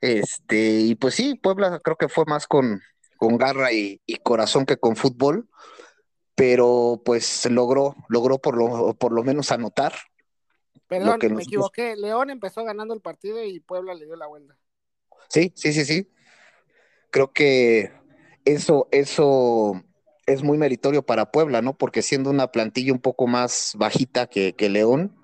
[0.00, 2.80] Este, y pues sí, Puebla creo que fue más con,
[3.16, 5.48] con garra y, y corazón que con fútbol,
[6.40, 9.92] pero pues logró, logró por lo, por lo menos anotar.
[10.86, 11.42] Perdón, me nos...
[11.42, 11.96] equivoqué.
[11.96, 14.56] León empezó ganando el partido y Puebla le dio la vuelta.
[15.28, 16.10] Sí, sí, sí, sí.
[17.10, 17.92] Creo que
[18.46, 19.84] eso, eso
[20.24, 21.76] es muy meritorio para Puebla, ¿no?
[21.76, 25.14] Porque siendo una plantilla un poco más bajita que, que León,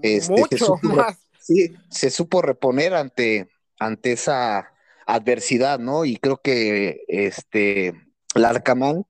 [0.00, 1.18] este, Mucho se supo, más.
[1.38, 4.72] Sí, se supo reponer ante, ante esa
[5.04, 6.06] adversidad, ¿no?
[6.06, 7.92] Y creo que este
[8.34, 9.04] Larcamán,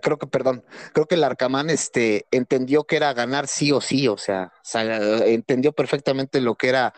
[0.00, 4.08] creo que, perdón, creo que el Arcamán este, entendió que era ganar sí o sí,
[4.08, 4.82] o sea, o sea
[5.26, 6.94] entendió perfectamente lo que era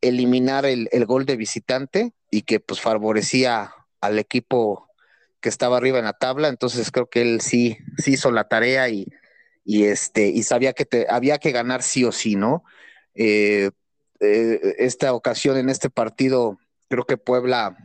[0.00, 4.88] eliminar el, el, gol de visitante y que pues favorecía al equipo
[5.40, 8.88] que estaba arriba en la tabla, entonces creo que él sí, sí hizo la tarea
[8.88, 9.06] y,
[9.64, 12.64] y este, y sabía que te, había que ganar sí o sí, ¿no?
[13.14, 13.70] Eh,
[14.20, 17.76] eh, esta ocasión en este partido, creo que Puebla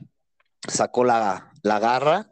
[0.67, 2.29] sacó la, la garra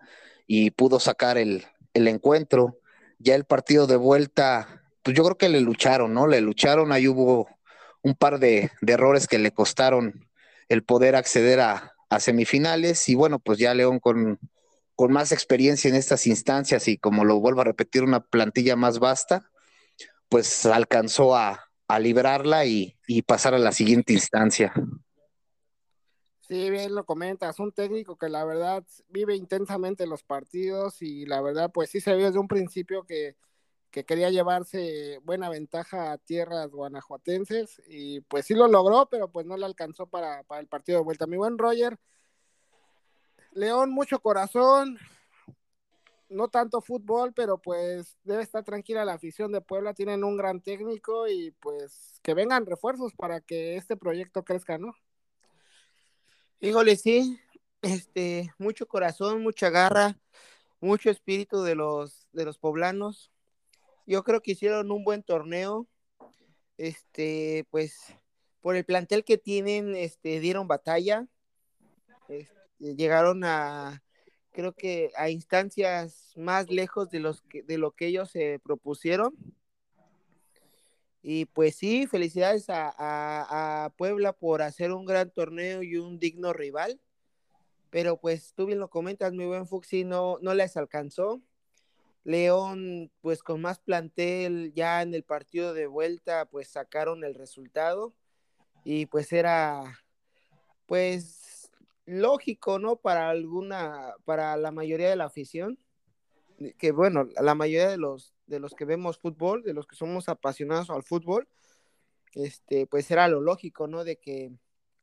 [0.47, 1.65] y pudo sacar el,
[1.98, 2.80] el encuentro.
[3.20, 6.28] Ya el partido de vuelta, pues yo creo que le lucharon, ¿no?
[6.28, 7.50] Le lucharon, ahí hubo
[8.04, 10.28] un par de, errores que le costaron
[10.70, 14.40] el poder acceder a, a, semifinales y bueno, pues ya León con,
[14.96, 19.00] con más experiencia en estas instancias y como lo vuelvo a repetir, una plantilla más
[19.00, 19.50] vasta,
[20.30, 24.74] pues alcanzó a, a librarla y, y pasar a la siguiente instancia.
[26.48, 31.42] Sí, bien lo comentas, un técnico que la verdad vive intensamente los partidos y la
[31.42, 33.36] verdad pues sí se vio desde un principio que,
[33.92, 39.46] que quería llevarse buena ventaja a tierras guanajuatenses y pues sí lo logró, pero pues
[39.46, 41.28] no le alcanzó para, para el partido de vuelta.
[41.28, 42.00] Mi buen Roger,
[43.52, 44.98] León, mucho corazón,
[46.30, 50.62] no tanto fútbol, pero pues debe estar tranquila la afición de Puebla, tienen un gran
[50.62, 54.94] técnico y pues que vengan refuerzos para que este proyecto crezca, ¿no?
[56.60, 57.39] Híjole, sí,
[57.84, 60.20] este, mucho corazón, mucha garra,
[60.80, 63.32] mucho espíritu de los, de los poblanos.
[64.08, 65.88] Yo creo que hicieron un buen torneo.
[66.80, 67.95] Este, pues,
[68.62, 71.28] por el plantel que tienen, este, dieron batalla.
[72.28, 74.01] Este, llegaron a,
[74.51, 79.36] creo que a instancias más lejos de los que, de lo que ellos se propusieron.
[81.22, 86.53] Y pues sí, felicidades a, a, Puebla por hacer un gran torneo y un digno
[86.53, 87.01] rival.
[87.89, 91.41] Pero pues tú bien lo comentas, mi buen Fuxi, no, no les alcanzó.
[92.24, 98.13] León, pues con más plantel ya en el partido de vuelta, pues sacaron el resultado.
[98.84, 99.84] Y pues era,
[100.86, 101.72] pues
[102.05, 102.97] lógico, ¿no?
[102.97, 105.80] Para alguna, para la mayoría de la afición.
[106.78, 110.30] que bueno, la mayoría de los, de los que vemos fútbol, de los que somos
[110.30, 111.48] apasionados al fútbol,
[112.34, 114.04] este, pues era lo lógico, ¿no?
[114.04, 114.52] De que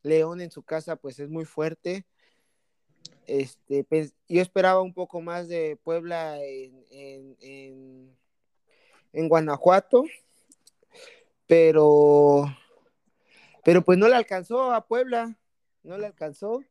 [0.02, 2.06] León en su casa, pues es muy fuerte.
[3.26, 6.84] Este, pues, yo esperaba un poco más de Puebla en,
[7.40, 8.16] en,
[9.12, 10.04] en Guanajuato,
[11.46, 12.44] pero,
[13.64, 15.38] pero pues no le alcanzó a Puebla,
[15.82, 16.62] no le alcanzó.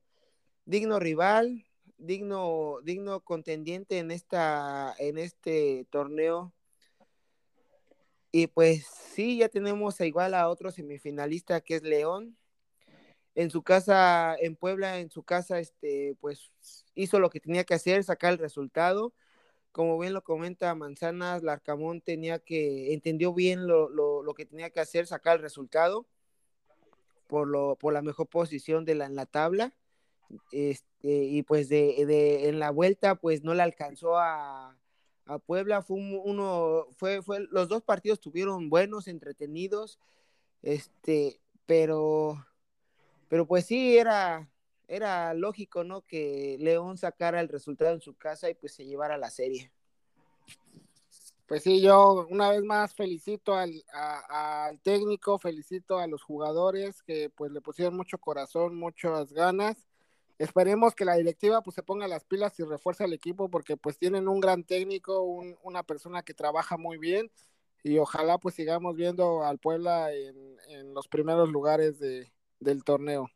[0.66, 1.66] Digno rival,
[1.98, 6.54] digno, digno contendiente en esta, en este torneo.
[8.36, 12.36] Y pues sí, ya tenemos igual a otro semifinalista que es León.
[13.36, 16.52] En su casa, en Puebla, en su casa, este, pues
[16.96, 19.14] hizo lo que tenía que hacer, sacar el resultado.
[19.72, 24.80] Como bien lo comenta Manzanas, Larcamón tenía que, entendió bien lo, lo, que tenía que
[24.80, 26.08] hacer, sacar el resultado
[27.28, 29.76] por, lo, por la mejor posición de la, en la tabla.
[30.52, 34.76] Este, y pues de, de, en la vuelta pues no le alcanzó a,
[35.26, 40.00] a Puebla, fue uno, fue, fue, los dos partidos tuvieron buenos, entretenidos,
[40.62, 42.46] este, pero,
[43.30, 44.50] pero pues sí, era,
[44.88, 46.02] era lógico, ¿no?
[46.02, 49.72] Que León sacara el resultado en su casa y pues se llevara la serie.
[51.46, 57.30] Pues sí, yo una vez más felicito al, al técnico, felicito a los jugadores que
[57.30, 59.88] pues le pusieron mucho corazón, muchas ganas
[60.44, 63.98] Esperemos que la directiva pues se ponga las pilas y refuerce al equipo porque pues
[63.98, 67.32] tienen un gran técnico, una persona que trabaja muy bien
[67.82, 72.30] y ojalá pues sigamos viendo al Puebla en, los primeros lugares de,
[72.60, 73.30] del torneo.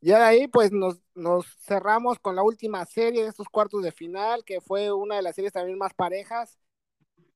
[0.00, 3.90] Ya de ahí pues nos, nos cerramos con la última serie de estos cuartos de
[3.90, 6.60] final que fue una de las series también más parejas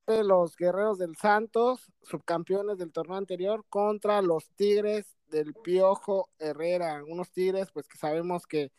[0.07, 7.03] de los Guerreros del Santos, subcampeones del torneo anterior, contra los Tigres del Piojo Herrera,
[7.03, 8.71] unos Tigres pues que sabemos que,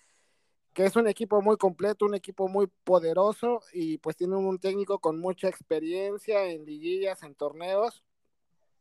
[0.72, 4.98] que es un equipo muy completo, un equipo muy poderoso y pues tiene un técnico
[4.98, 8.02] con mucha experiencia en liguillas, en torneos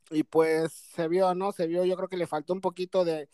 [0.09, 1.51] y pues se vio, ¿no?
[1.51, 3.27] Se vio, yo creo que le faltó un poquito de,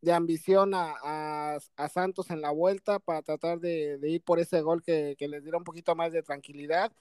[0.00, 4.60] de ambición a, a, Santos en la vuelta para tratar de, de ir por ese
[4.60, 6.92] gol que, que les diera un poquito más de tranquilidad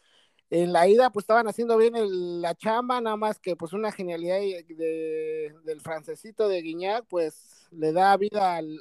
[0.50, 1.94] en la ida, pues estaban haciendo bien
[2.42, 7.92] la chamba, nada más que pues una genialidad de, del francesito de Guiñac, pues le
[7.92, 8.80] da vida eh,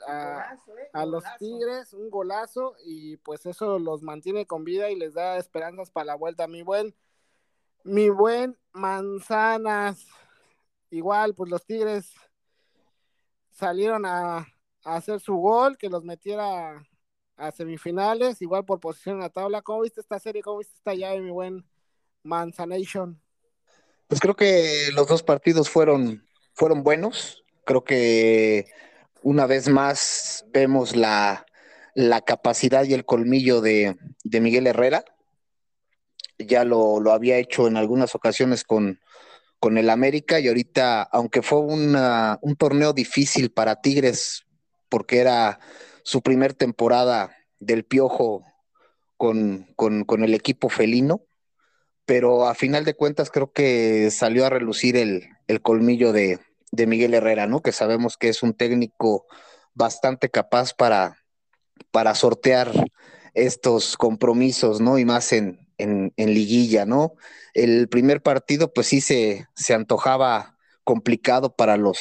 [0.93, 5.39] a, los Tigres, un golazo, y pues eso los mantiene con vida y les da
[5.39, 6.47] esperanzas para la vuelta.
[6.47, 6.95] Mi buen,
[7.83, 10.07] mi buen Manzanas,
[10.91, 12.13] igual, pues los Tigres
[13.51, 14.47] salieron a, a
[14.97, 16.87] hacer su gol, que los metiera
[17.37, 19.63] a semifinales, igual por posición en la tabla.
[19.63, 20.43] ¿Cómo viste esta serie?
[20.43, 21.65] ¿Cómo viste esta llave, mi buen
[22.23, 23.21] Manzanation?
[24.09, 27.45] Pues creo que los dos partidos fueron, fueron buenos.
[27.65, 28.67] Creo que
[29.23, 31.47] una vez más vemos la,
[31.95, 35.05] la capacidad y el colmillo de, de Miguel Herrera.
[36.39, 39.01] Ya lo, lo, había hecho en algunas ocasiones con,
[39.59, 44.47] con el América y ahorita, aunque fue una, un torneo difícil para Tigres,
[44.89, 45.59] porque era
[46.07, 48.45] su primer temporada del Piojo
[49.17, 49.67] con,
[50.23, 51.25] el equipo felino,
[52.05, 55.29] pero a final de cuentas creo que salió a relucir el,
[55.63, 56.39] colmillo de,
[56.71, 57.61] Miguel Herrera, ¿no?
[57.61, 59.27] Que sabemos que es un técnico
[59.75, 61.25] bastante capaz para,
[61.91, 62.71] para sortear
[63.35, 64.99] estos compromisos, ¿no?
[64.99, 67.15] Y más en, en, liguilla, ¿no?
[67.53, 71.99] El primer partido, pues sí se, se antojaba complicado para los,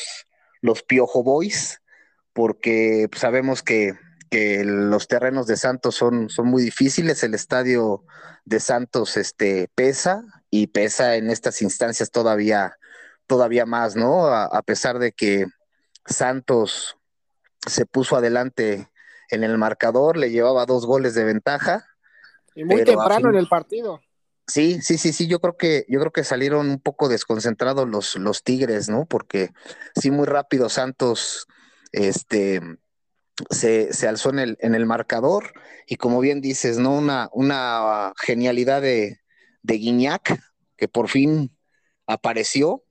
[0.61, 1.81] los Piojo Boys,
[2.35, 3.97] porque sabemos que,
[4.65, 8.03] los terrenos de Santos son, son muy difíciles, el estadio
[8.43, 12.77] de Santos este, pesa y pesa en estas instancias todavía,
[13.27, 14.27] todavía más, ¿no?
[14.27, 15.45] A, pesar de que
[16.05, 16.97] Santos
[17.65, 18.89] se puso adelante
[19.29, 21.85] en el marcador, le llevaba dos goles de ventaja.
[22.55, 24.01] Y muy temprano en el partido.
[24.47, 28.17] Sí, sí, sí, sí, yo creo que, yo creo que salieron un poco desconcentrados los,
[28.17, 29.05] los Tigres, ¿no?
[29.05, 29.51] Porque
[29.95, 31.47] sí, muy rápido Santos
[31.95, 32.61] este,
[33.49, 35.53] se, alzó en el, en el, marcador
[35.87, 36.95] y como bien dices, ¿no?
[36.95, 39.19] Una, una genialidad de,
[39.63, 40.39] de Guiñac,
[40.77, 41.55] que por fin
[42.05, 42.83] apareció,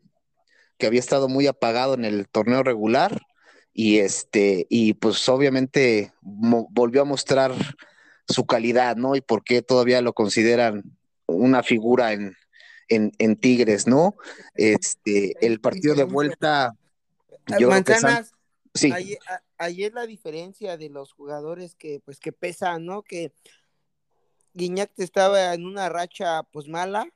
[0.79, 3.21] que había estado muy apagado en el torneo regular
[3.73, 7.53] y este y pues obviamente volvió a mostrar
[8.27, 9.17] su calidad, ¿no?
[9.17, 10.83] Y por qué todavía lo consideran
[11.27, 12.37] una figura en,
[12.89, 14.17] en, Tigres, ¿no?
[14.55, 16.75] Este, el partido de vuelta.
[17.59, 17.71] Yo
[18.75, 18.93] Sí.
[19.59, 23.03] Es la diferencia de los jugadores que, pues, que pesan, ¿no?
[23.03, 23.33] Que
[24.53, 27.07] Guiñac estaba en una racha, pues, mala,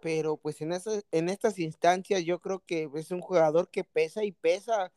[0.00, 4.24] pero, pues, en, esas, en estas instancias yo creo que es un jugador que pesa
[4.24, 4.92] y pesa.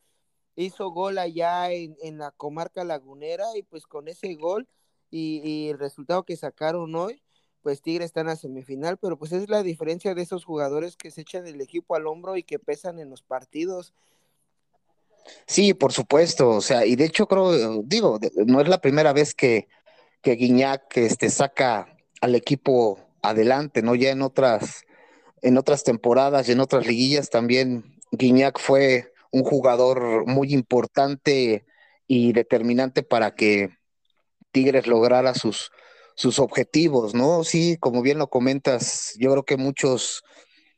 [0.56, 4.68] Hizo gol allá en, la comarca lagunera y, pues, con ese gol
[5.10, 7.22] y, y el resultado que sacaron hoy,
[7.64, 11.10] pues Tigre está en la semifinal, pero pues es la diferencia de esos jugadores que
[11.10, 13.94] se echan el equipo al hombro y que pesan en los partidos.
[15.46, 19.34] Sí, por supuesto, o sea, y de hecho creo, digo, no es la primera vez
[19.34, 19.68] que,
[20.22, 23.94] que Guiñac este, saca al equipo adelante, ¿no?
[23.94, 24.84] Ya en otras,
[25.42, 31.66] en otras temporadas y en otras liguillas también Guiñac fue un jugador muy importante
[32.06, 33.70] y determinante para que
[34.52, 35.70] Tigres lograra sus,
[36.14, 37.44] sus objetivos, ¿no?
[37.44, 40.22] Sí, como bien lo comentas, yo creo que muchos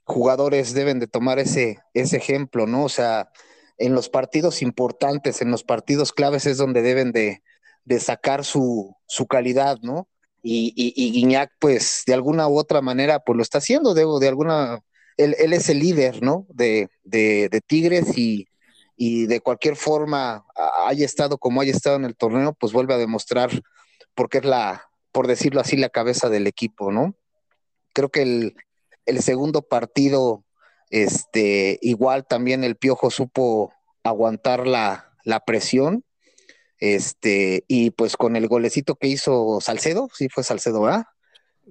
[0.04, 2.84] jugadores deben de tomar ese, ese ejemplo, ¿no?
[2.84, 3.30] O sea,
[3.78, 7.42] en los partidos importantes, en los partidos claves es donde deben de,
[8.00, 10.08] sacar su, su, calidad, ¿no?
[10.42, 14.28] Y, y, Guiñac, pues, de alguna u otra manera, pues lo está haciendo, de, de
[14.28, 14.80] alguna,
[15.16, 16.46] él, él, es el líder, ¿no?
[16.50, 18.48] De, de, de Tigres y,
[18.96, 20.44] y de cualquier forma
[20.86, 23.50] haya estado como haya estado en el torneo, pues vuelve a demostrar
[24.14, 27.14] porque es la, por decirlo así, la cabeza del equipo, ¿no?
[27.92, 28.22] Creo que
[29.04, 30.44] el, segundo partido,
[30.90, 33.72] este, igual también el Piojo supo
[34.02, 35.12] aguantar la,
[35.46, 36.04] presión,
[36.78, 41.04] este, y pues con el golecito que hizo Salcedo, sí fue Salcedo, ¿verdad?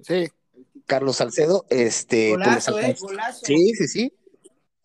[0.02, 0.28] Sí.
[0.86, 4.12] Carlos Salcedo, este, pues eh, golazo, sí, sí, sí,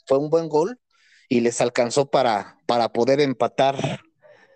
[0.05, 0.79] fue un buen gol
[1.29, 4.01] y les alcanzó para, para poder empatar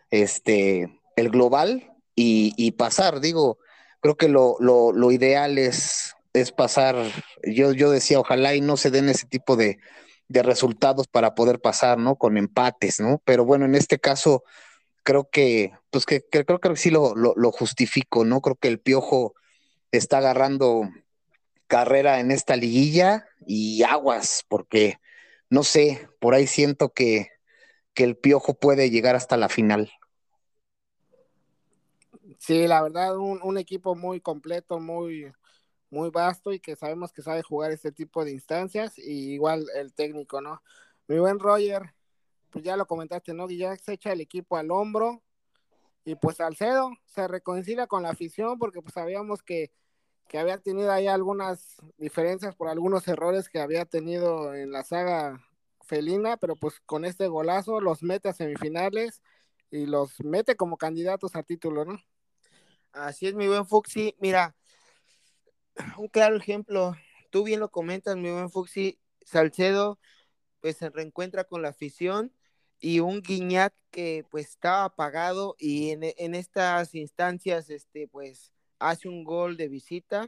[0.09, 3.59] este, el global y, y pasar, digo,
[4.05, 6.95] creo que lo, lo, ideal es, es pasar,
[7.43, 9.79] yo, yo decía, ojalá y no se den ese tipo de,
[10.27, 12.15] resultados para poder pasar, ¿no?
[12.15, 13.21] Con empates, ¿no?
[13.25, 14.43] Pero bueno, en este caso,
[15.03, 18.41] creo que, pues que, creo que sí lo, lo, justifico, ¿no?
[18.41, 19.35] Creo que el Piojo
[19.91, 20.89] está agarrando
[21.67, 24.99] carrera en esta liguilla y aguas, porque
[25.49, 27.29] no sé, por ahí siento que,
[27.93, 29.91] que el Piojo puede llegar hasta la final.
[32.39, 35.31] Sí, la verdad, un, equipo muy completo, muy,
[35.95, 39.93] muy vasto y que sabemos que sabe jugar este tipo de instancias, y igual el
[39.93, 40.61] técnico, ¿no?
[41.07, 41.93] Mi buen Roger,
[42.49, 43.49] pues ya lo comentaste, ¿no?
[43.49, 45.23] Ya se echa el equipo al hombro,
[46.03, 49.71] y pues Salcedo se reconcilia con la afición porque pues sabíamos que,
[50.27, 55.41] que había tenido ahí algunas diferencias por algunos errores que había tenido en la saga
[55.81, 59.21] felina, pero pues con este golazo los mete a semifinales
[59.71, 61.99] y los mete como candidatos a título, ¿no?
[62.91, 64.15] Así es, mi buen Fuxi.
[64.19, 64.55] Mira,
[65.97, 66.95] un claro ejemplo.
[67.29, 68.99] Tú bien lo comentas, mi buen Fuxi.
[69.25, 69.99] Salcedo,
[70.61, 72.31] pues se reencuentra con la afición
[72.79, 79.23] y un Guiñac que pues estaba apagado y en, estas instancias, este, pues hace un
[79.23, 80.27] gol de visita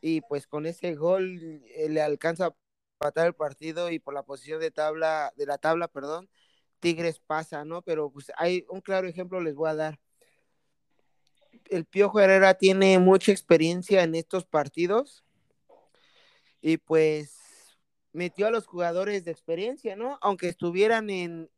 [0.00, 2.56] y pues con ese gol eh, le alcanza a
[3.00, 6.28] matar el partido y por la posición de tabla, de la tabla, perdón,
[6.80, 7.82] Tigres pasa, ¿no?
[7.82, 10.00] Pero pues hay un claro ejemplo les voy a dar
[11.68, 15.24] el Piojo Herrera tiene mucha experiencia en estos partidos
[16.60, 17.36] y pues
[18.12, 20.18] metió a los jugadores de experiencia, ¿no?
[20.20, 21.48] Aunque estuvieran en,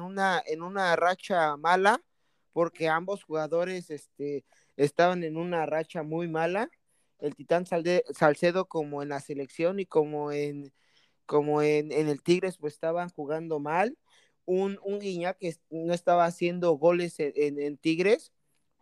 [0.00, 2.02] una, en una racha mala,
[2.52, 4.44] porque ambos jugadores este,
[4.76, 6.70] estaban en una racha muy mala,
[7.18, 10.72] el Titán Salcedo como en la selección y como en,
[11.24, 13.96] como en, el Tigres pues estaban jugando mal,
[14.44, 18.32] un, un que no estaba haciendo goles en Tigres,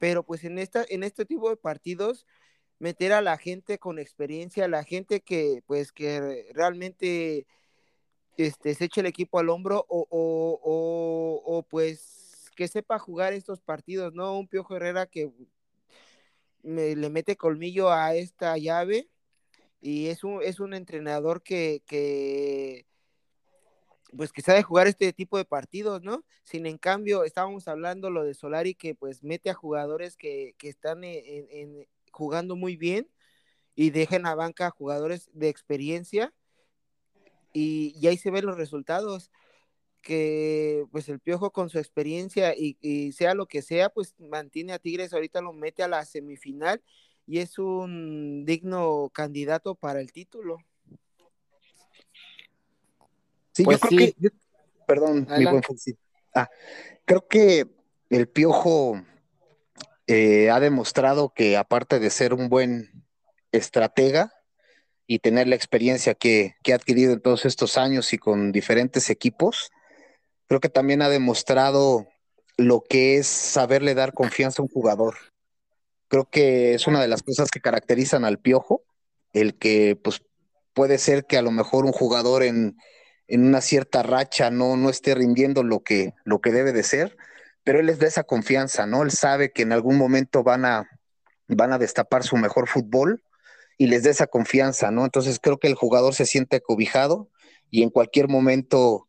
[0.04, 2.26] pero pues en, esta, en este tipo de partidos,
[2.78, 7.46] meter a la gente con experiencia, a la gente que pues que realmente
[8.36, 10.06] este, se eche el equipo al hombro o,
[11.42, 14.38] o, pues que sepa jugar estos partidos, ¿no?
[14.38, 15.32] Un Piojo Herrera que
[16.62, 19.08] le mete colmillo a esta llave
[19.80, 22.84] y es un, es un entrenador que, que
[24.16, 26.24] pues que sabe jugar este tipo de partidos, ¿no?
[26.44, 31.04] Sin en cambio, estábamos hablando lo de Solari que pues mete a jugadores que, están
[31.04, 33.08] en, jugando muy bien
[33.74, 36.32] y dejan a banca a jugadores de experiencia
[37.52, 39.30] y, ahí se ven los resultados
[40.02, 44.72] que pues el Piojo con su experiencia y, y, sea lo que sea, pues mantiene
[44.72, 46.82] a Tigres, ahorita lo mete a la semifinal
[47.26, 50.58] y es un digno candidato para el título.
[53.54, 54.30] Sí, yo pues creo que,
[54.86, 55.62] perdón, mi buen
[56.34, 56.50] Ah,
[57.04, 57.66] creo que
[58.10, 59.00] el Piojo
[60.08, 63.04] eh, ha demostrado que aparte de ser un buen
[63.52, 64.32] estratega
[65.06, 69.08] y tener la experiencia que, que ha adquirido en todos estos años y con diferentes
[69.10, 69.70] equipos,
[70.48, 72.08] creo que también ha demostrado
[72.56, 75.14] lo que es saberle dar confianza a un jugador.
[76.08, 78.82] Creo que es una de las cosas que caracterizan al Piojo,
[79.32, 80.22] el que pues
[80.72, 82.76] puede ser que a lo mejor un jugador en,
[83.28, 87.16] en una cierta racha no, no esté rindiendo lo que, lo que debe de ser,
[87.64, 89.02] pero él les da esa confianza, ¿no?
[89.02, 90.88] Él sabe que en algún momento van a,
[91.48, 93.22] van a destapar su mejor fútbol
[93.78, 95.04] y les dé esa confianza, ¿no?
[95.04, 97.30] Entonces creo que el jugador se siente cobijado
[97.70, 99.08] y en cualquier momento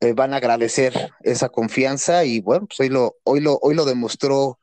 [0.00, 3.84] eh, van a agradecer esa confianza y bueno, pues hoy lo, hoy lo, hoy lo
[3.86, 4.58] demostró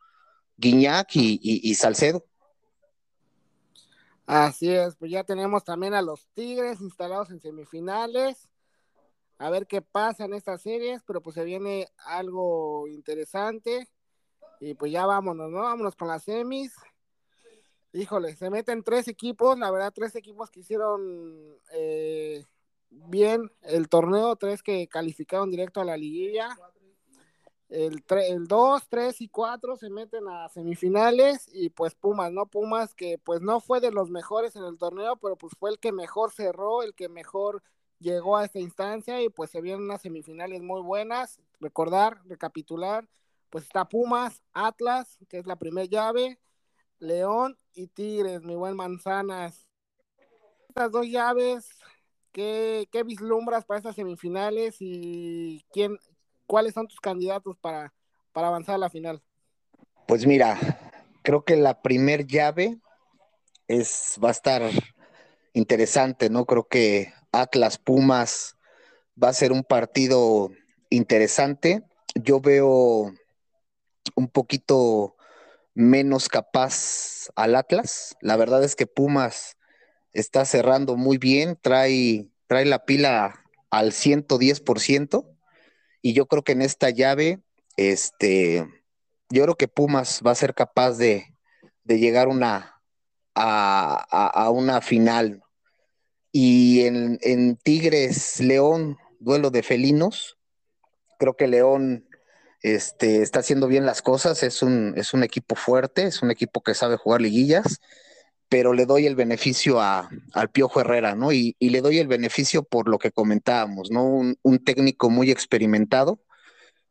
[0.57, 2.25] Guiñac y, Salcedo.
[4.25, 8.47] Así es, pues ya tenemos también a los Tigres instalados en semifinales.
[9.43, 13.89] A ver qué pasa en estas series, pero pues se viene algo interesante.
[14.61, 15.63] Y pues ya vámonos, ¿no?
[15.63, 16.73] Vámonos con las semis.
[17.91, 22.45] Híjole, se meten tres equipos, la verdad, tres equipos que hicieron eh,
[22.89, 26.57] bien el torneo, tres que calificaron directo a la liguilla.
[27.67, 32.45] El, el 2, 3 y 4 se meten a semifinales y pues Pumas, ¿no?
[32.45, 35.79] Pumas que pues no fue de los mejores en el torneo, pero pues fue el
[35.79, 37.61] que mejor cerró, el que mejor
[38.03, 41.39] llegó a esta instancia y pues se vieron unas semifinales muy buenas.
[41.59, 43.07] Recordar, recapitular,
[43.49, 46.39] pues está Pumas, Atlas, que es la primera llave,
[46.99, 49.67] León y Tigres, mi buen Manzanas.
[50.69, 51.69] Estas dos llaves
[52.33, 55.99] ¿Qué, vislumbras para estas semifinales y quién,
[56.47, 57.93] cuáles son tus candidatos para,
[58.31, 59.21] para avanzar a la final?
[60.07, 60.57] Pues mira,
[61.21, 62.79] creo que la primer llave
[63.67, 64.63] es, va a estar
[65.53, 66.45] interesante, ¿no?
[66.45, 68.55] Creo que Atlas Pumas
[69.21, 70.51] va a ser un partido
[70.89, 71.83] interesante.
[72.15, 73.13] Yo veo
[74.15, 75.15] un poquito
[75.73, 78.15] menos capaz al Atlas.
[78.21, 79.57] La verdad es que Pumas
[80.13, 85.27] está cerrando muy bien, trae, trae la pila al 110%,
[86.01, 87.41] y yo creo que en esta llave,
[87.77, 88.67] este,
[89.29, 91.33] yo creo que Pumas va a ser capaz de,
[91.85, 92.81] llegar una,
[93.33, 95.42] a, una final.
[96.33, 100.37] Y en, en, Tigres León, duelo de felinos,
[101.19, 102.05] creo que León
[102.61, 106.61] este, está haciendo bien las cosas, es un, es un equipo fuerte, es un equipo
[106.61, 107.79] que sabe jugar liguillas
[108.53, 111.31] pero le doy el beneficio a, al Piojo Herrera, ¿no?
[111.31, 114.05] Y, le doy el beneficio por lo que comentábamos, ¿no?
[114.05, 116.19] Un, técnico muy experimentado,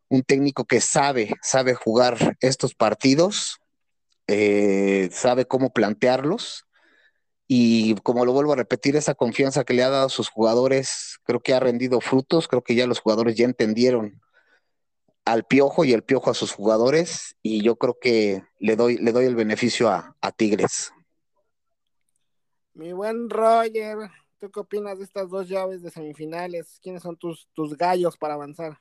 [0.09, 3.61] un técnico que sabe, sabe jugar estos partidos,
[4.27, 6.67] eh, sabe cómo plantearlos.
[7.55, 11.19] Y como lo vuelvo a repetir, esa confianza que le ha dado a sus jugadores,
[11.25, 14.23] creo que ha rendido frutos, creo que ya los jugadores ya entendieron
[15.27, 19.13] al Piojo y el Piojo a sus jugadores, y yo creo que le doy, le
[19.13, 20.93] doy el beneficio a Tigres.
[22.73, 23.99] Mi buen Roger,
[24.41, 26.81] ¿tú qué opinas de estas dos llaves de semifinales?
[26.83, 28.81] ¿Quiénes son tus, tus gallos para avanzar?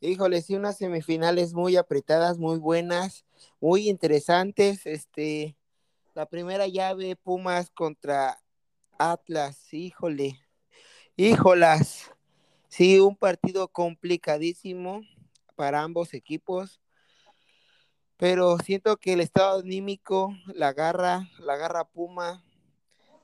[0.00, 3.24] Híjole, sí, unas semifinales muy apretadas, muy buenas,
[3.60, 4.84] muy interesantes.
[4.84, 5.57] Este,
[6.18, 8.40] la primera llave, Pumas contra
[8.98, 10.36] Atlas, híjole,
[11.14, 12.10] híjolas.
[12.66, 15.02] Sí, un partido complicadísimo
[15.54, 16.80] para ambos equipos
[18.16, 22.42] pero siento que el estado anímico, la garra, la garra Puma,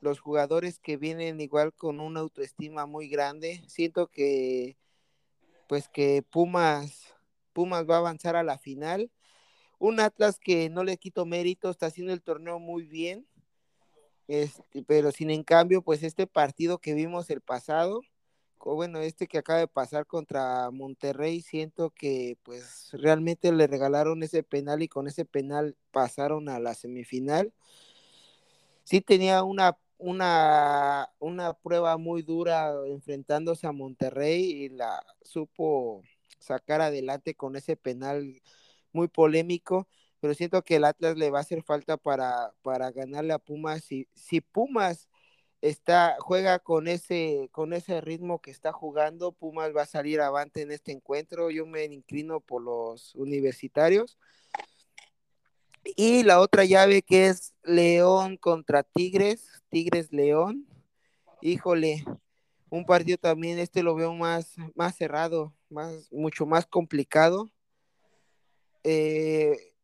[0.00, 4.76] los jugadores que vienen igual con una autoestima muy grande, siento que
[5.66, 7.12] pues que Pumas,
[7.52, 9.10] Pumas va a avanzar a la final.
[9.84, 13.26] Un Atlas que no le quito mérito, está haciendo el torneo muy bien,
[14.28, 18.00] este, pero sin en cambio, pues este partido que vimos el pasado,
[18.58, 24.42] bueno, este que acaba de pasar contra Monterrey, siento que pues realmente le regalaron ese
[24.42, 27.52] penal y con ese penal pasaron a la semifinal.
[28.84, 36.00] Sí tenía una, una, una prueba muy dura enfrentándose a Monterrey y la supo
[36.38, 38.40] sacar adelante con ese penal
[38.94, 39.88] muy polémico,
[40.20, 43.84] pero siento que el Atlas le va a hacer falta para, para ganarle a Pumas.
[43.84, 45.08] Si, si Pumas
[45.60, 50.62] está, juega con ese, con ese ritmo que está jugando, Pumas va a salir avante
[50.62, 51.50] en este encuentro.
[51.50, 54.18] Yo me inclino por los universitarios.
[55.96, 60.66] Y la otra llave que es León contra Tigres, Tigres León.
[61.42, 62.04] Híjole,
[62.70, 67.50] un partido también, este lo veo más, más cerrado, más, mucho más complicado.
[68.84, 69.74] Eh,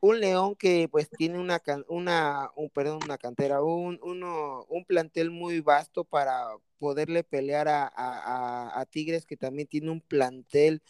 [0.00, 5.30] un León que pues tiene una, una un, perdón, una cantera, un, uno, un plantel
[5.30, 6.46] muy vasto para
[6.78, 10.82] poderle pelear a, Tigres que también tiene un plantel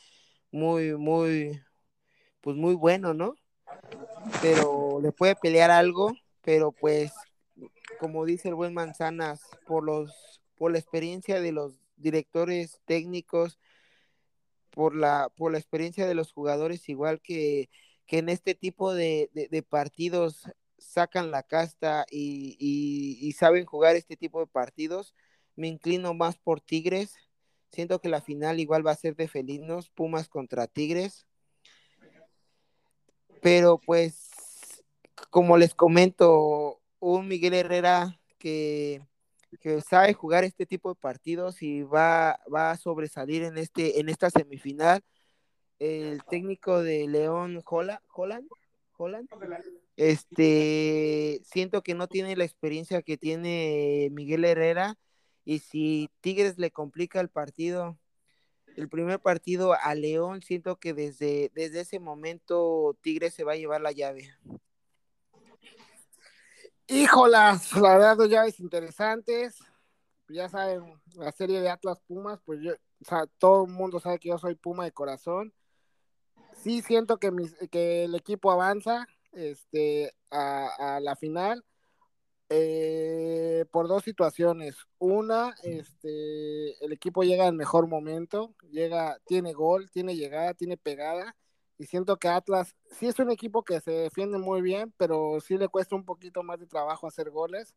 [0.53, 1.61] muy, muy,
[2.41, 3.35] pues muy bueno, ¿no?
[4.41, 7.13] Pero le puede pelear algo, pero pues,
[7.99, 13.59] como dice el buen Manzanas, por los, por la experiencia de los directores técnicos,
[14.71, 17.68] por la, por la experiencia de los jugadores, igual que
[18.11, 19.31] que en este tipo de,
[19.68, 20.43] partidos
[20.79, 25.14] sacan la casta y, saben jugar este tipo de partidos.
[25.55, 27.14] Me inclino más por Tigres.
[27.71, 31.29] Siento que la final igual va a ser de felinos, Pumas contra Tigres.
[33.41, 34.83] Pero pues,
[35.31, 39.03] como les comento, un Miguel Herrera que,
[39.61, 44.09] que sabe jugar este tipo de partidos y va, va a sobresalir en, este, en
[44.09, 45.03] esta semifinal.
[45.79, 48.49] El técnico de León Holland, Holland,
[49.97, 54.99] este, siento que no tiene la experiencia que tiene Miguel Herrera
[55.45, 57.99] y si Tigres le complica el partido,
[58.77, 63.57] el primer partido a León, siento que desde, desde ese momento Tigres se va a
[63.57, 64.31] llevar la llave.
[66.93, 69.59] Híjolas, la verdad, dos llaves interesantes.
[70.28, 74.18] Ya saben, la serie de Atlas Pumas, pues yo, o sea, todo el mundo sabe
[74.18, 75.55] que yo soy Puma de corazón.
[76.53, 77.30] Sí siento que,
[77.70, 81.64] que el equipo avanza este, a, a la final
[82.49, 84.74] eh, por dos situaciones.
[84.99, 91.36] Una, este, el equipo llega en mejor momento, llega, tiene gol, tiene llegada, tiene pegada.
[91.81, 95.57] Y siento que Atlas sí es un equipo que se defiende muy bien, pero sí
[95.57, 97.74] le cuesta un poquito más de trabajo hacer goles.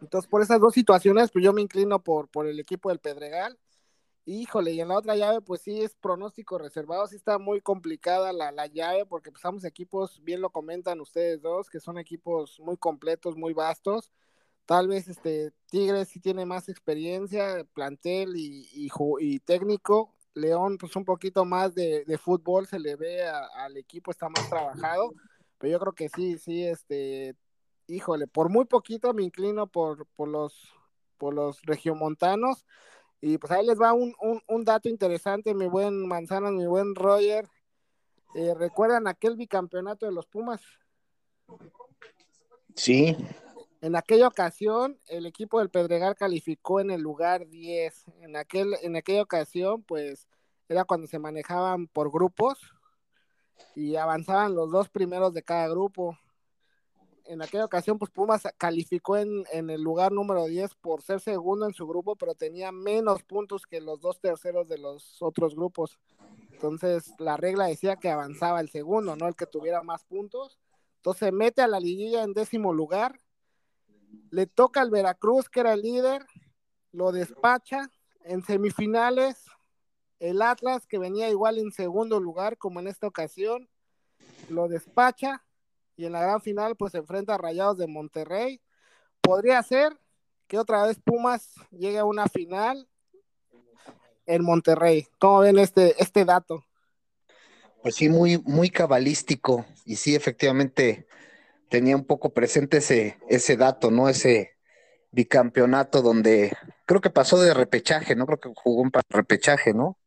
[0.00, 3.58] Entonces, por esas dos situaciones, pues yo me inclino por, por el equipo del Pedregal.
[4.24, 8.32] Híjole, y en la otra llave, pues sí es pronóstico reservado, sí está muy complicada
[8.32, 12.78] la, la llave, porque pues equipos, bien lo comentan ustedes dos, que son equipos muy
[12.78, 14.12] completos, muy vastos.
[14.64, 20.14] Tal vez este Tigres sí tiene más experiencia, plantel y, y, técnico.
[20.34, 24.48] León, pues un poquito más de, de fútbol se le ve al equipo, está más
[24.48, 25.12] trabajado,
[25.58, 27.36] pero yo creo que sí, sí, este,
[27.86, 30.74] híjole, por muy poquito me inclino por, por los
[31.16, 32.66] por los regiomontanos
[33.20, 37.48] y pues ahí les va un, dato interesante, mi buen Manzana, mi buen Roger.
[38.34, 40.60] Eh, ¿Recuerdan aquel bicampeonato de los Pumas?
[42.74, 43.16] Sí.
[43.84, 48.06] En aquella ocasión, el equipo del Pedregal calificó en el lugar 10.
[48.22, 50.26] En, aquel, en aquella ocasión, pues,
[50.70, 52.58] era cuando se manejaban por grupos
[53.74, 56.16] y avanzaban los dos primeros de cada grupo
[57.26, 61.74] en aquella ocasión, pues Pumas calificó en, el lugar número 10 por ser segundo en
[61.74, 65.98] su grupo, pero tenía menos puntos que los dos terceros de los otros grupos.
[66.52, 70.58] Entonces, la regla decía que avanzaba el segundo, no el que tuviera más puntos.
[70.96, 73.20] Entonces, mete a la liguilla en décimo lugar.
[74.30, 76.26] Le toca al Veracruz, que era el líder,
[76.92, 77.90] lo despacha.
[78.24, 79.44] En semifinales,
[80.18, 83.68] el Atlas, que venía igual en segundo lugar, como en esta ocasión,
[84.48, 85.44] lo despacha
[85.96, 88.60] y en la gran final pues se enfrenta a Rayados de Monterrey.
[89.20, 89.96] Podría ser
[90.46, 92.88] que otra vez Pumas llegue a una final
[94.26, 95.06] en Monterrey.
[95.18, 96.64] ¿Cómo ven este, este dato?
[97.82, 99.66] Pues sí, muy, muy cabalístico.
[99.84, 101.06] Y sí, efectivamente,
[101.74, 104.08] tenía un poco presente ese, ese dato, ¿no?
[104.08, 104.52] Ese
[105.10, 106.56] bicampeonato donde
[106.86, 108.26] creo que pasó de repechaje, ¿no?
[108.26, 109.98] Creo que jugó un repechaje, ¿no?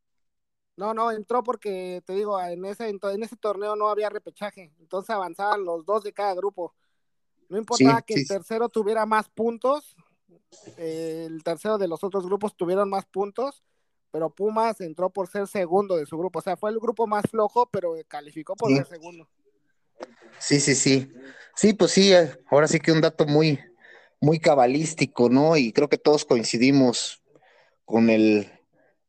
[0.77, 5.09] No, no, entró porque, te digo, en ese, en ese torneo no había repechaje, entonces
[5.09, 6.73] avanzaban los dos de cada grupo.
[7.49, 9.97] No importaba que el tercero tuviera más puntos,
[10.77, 13.61] el tercero de los otros grupos tuvieron más puntos,
[14.09, 17.25] pero Pumas entró por ser segundo de su grupo, o sea, fue el grupo más
[17.29, 19.27] flojo, pero calificó por ser segundo.
[20.39, 21.11] Sí, sí, sí.
[21.57, 23.59] Sí, pues sí, eh, ahora sí que un dato muy,
[24.21, 25.57] muy cabalístico, ¿no?
[25.57, 27.23] Y creo que todos coincidimos
[27.83, 28.51] con el,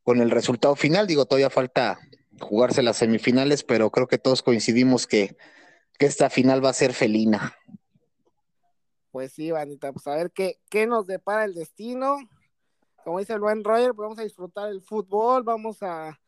[0.03, 1.07] con el resultado final.
[1.07, 1.99] Digo, todavía falta
[2.41, 5.37] jugarse las semifinales, pero creo que todos coincidimos que,
[5.99, 7.55] esta final va a ser felina.
[9.11, 12.17] Pues sí, Vanita, pues a ver qué, qué nos depara el destino.
[13.05, 16.19] Como dice el buen Roger, pues vamos a disfrutar el fútbol, vamos a,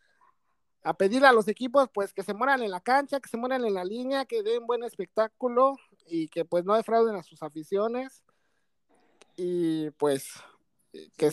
[0.83, 3.75] a a los equipos pues que se mueran en la cancha, que se mueran en
[3.75, 5.77] la línea, que den buen espectáculo
[6.11, 8.25] y que pues no defrauden a sus aficiones.
[9.37, 10.29] Y pues
[11.17, 11.31] que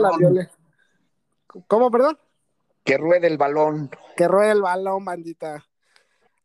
[0.00, 0.52] la violencia.
[1.66, 2.18] ¿Cómo, perdón?
[2.84, 3.90] Que ruede el balón.
[4.16, 5.66] Que ruede el balón, bandita.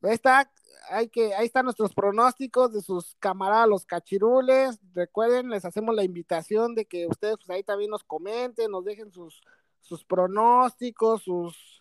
[0.01, 0.51] Ahí está,
[0.89, 4.79] hay que, ahí están nuestros pronósticos de sus camaradas, los cachirules.
[4.93, 9.11] Recuerden, les hacemos la invitación de que ustedes pues, ahí también nos comenten, nos dejen
[9.11, 9.41] sus,
[9.79, 11.79] sus pronósticos, sus,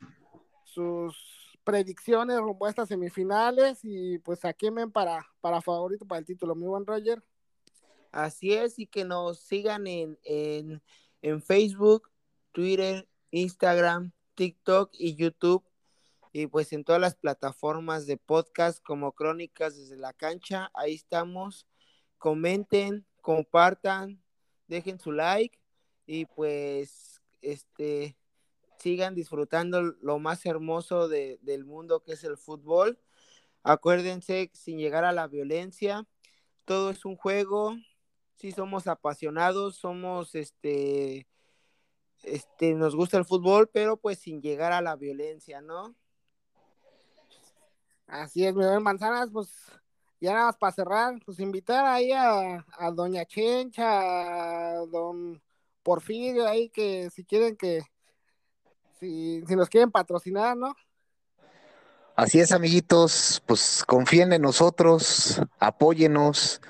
[0.64, 6.24] sus predicciones rumbo a estas semifinales y pues a ven para, para favorito para el
[6.24, 7.22] título, mi buen Roger.
[8.12, 10.82] Así es, y que nos sigan en, en,
[11.22, 12.10] en Facebook,
[12.52, 15.64] Twitter, Instagram, TikTok y YouTube.
[16.32, 21.66] Y pues en todas las plataformas de podcast como Crónicas desde la cancha, ahí estamos.
[22.18, 24.22] Comenten, compartan,
[24.66, 25.58] dejen su like
[26.06, 28.16] y pues este
[28.80, 32.98] sigan disfrutando lo más hermoso de, del mundo que es el fútbol.
[33.62, 36.06] Acuérdense, sin llegar a la violencia,
[36.64, 37.76] todo es un juego,
[38.36, 41.28] sí somos apasionados, somos este,
[42.22, 45.94] este, nos gusta el fútbol, pero pues sin llegar a la violencia, ¿no?
[48.06, 49.52] Así es, mi Manzanas, pues
[50.20, 55.40] ya nada más para cerrar, pues invitar ahí a, a Doña Chencha, a Don
[55.82, 57.82] Porfirio, ahí que si quieren que,
[59.00, 60.74] si, si nos quieren patrocinar, ¿no?
[62.16, 66.60] Así es, amiguitos, pues confíen en nosotros, apóyenos,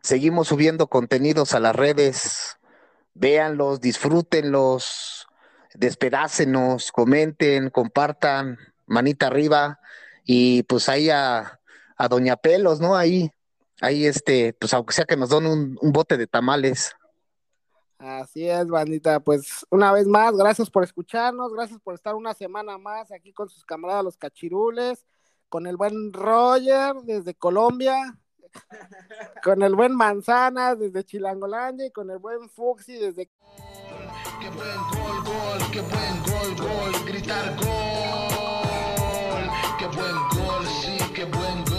[0.00, 2.56] seguimos subiendo contenidos a las redes,
[3.14, 5.26] véanlos, disfrútenlos,
[5.74, 9.80] despedácenos, comenten, compartan, manita arriba,
[10.24, 11.58] y pues ahí a,
[11.96, 12.96] a Doña Pelos, ¿no?
[12.96, 13.32] Ahí,
[13.80, 16.94] ahí este, pues aunque sea que nos den un, un bote de tamales.
[18.02, 19.20] Así es, bandita.
[19.20, 23.48] Pues una vez más, gracias por escucharnos, gracias por estar una semana más aquí con
[23.48, 25.06] sus camaradas los cachirules,
[25.48, 28.18] con el buen Roger desde Colombia,
[29.44, 33.30] con el buen Manzanas desde Chilangolandia y con el buen Fuxi desde...
[34.40, 37.68] Qué buen gol, gol, qué buen gol, gol, gritar gol.
[39.78, 41.71] Qué buen gol, sí, qué buen gol.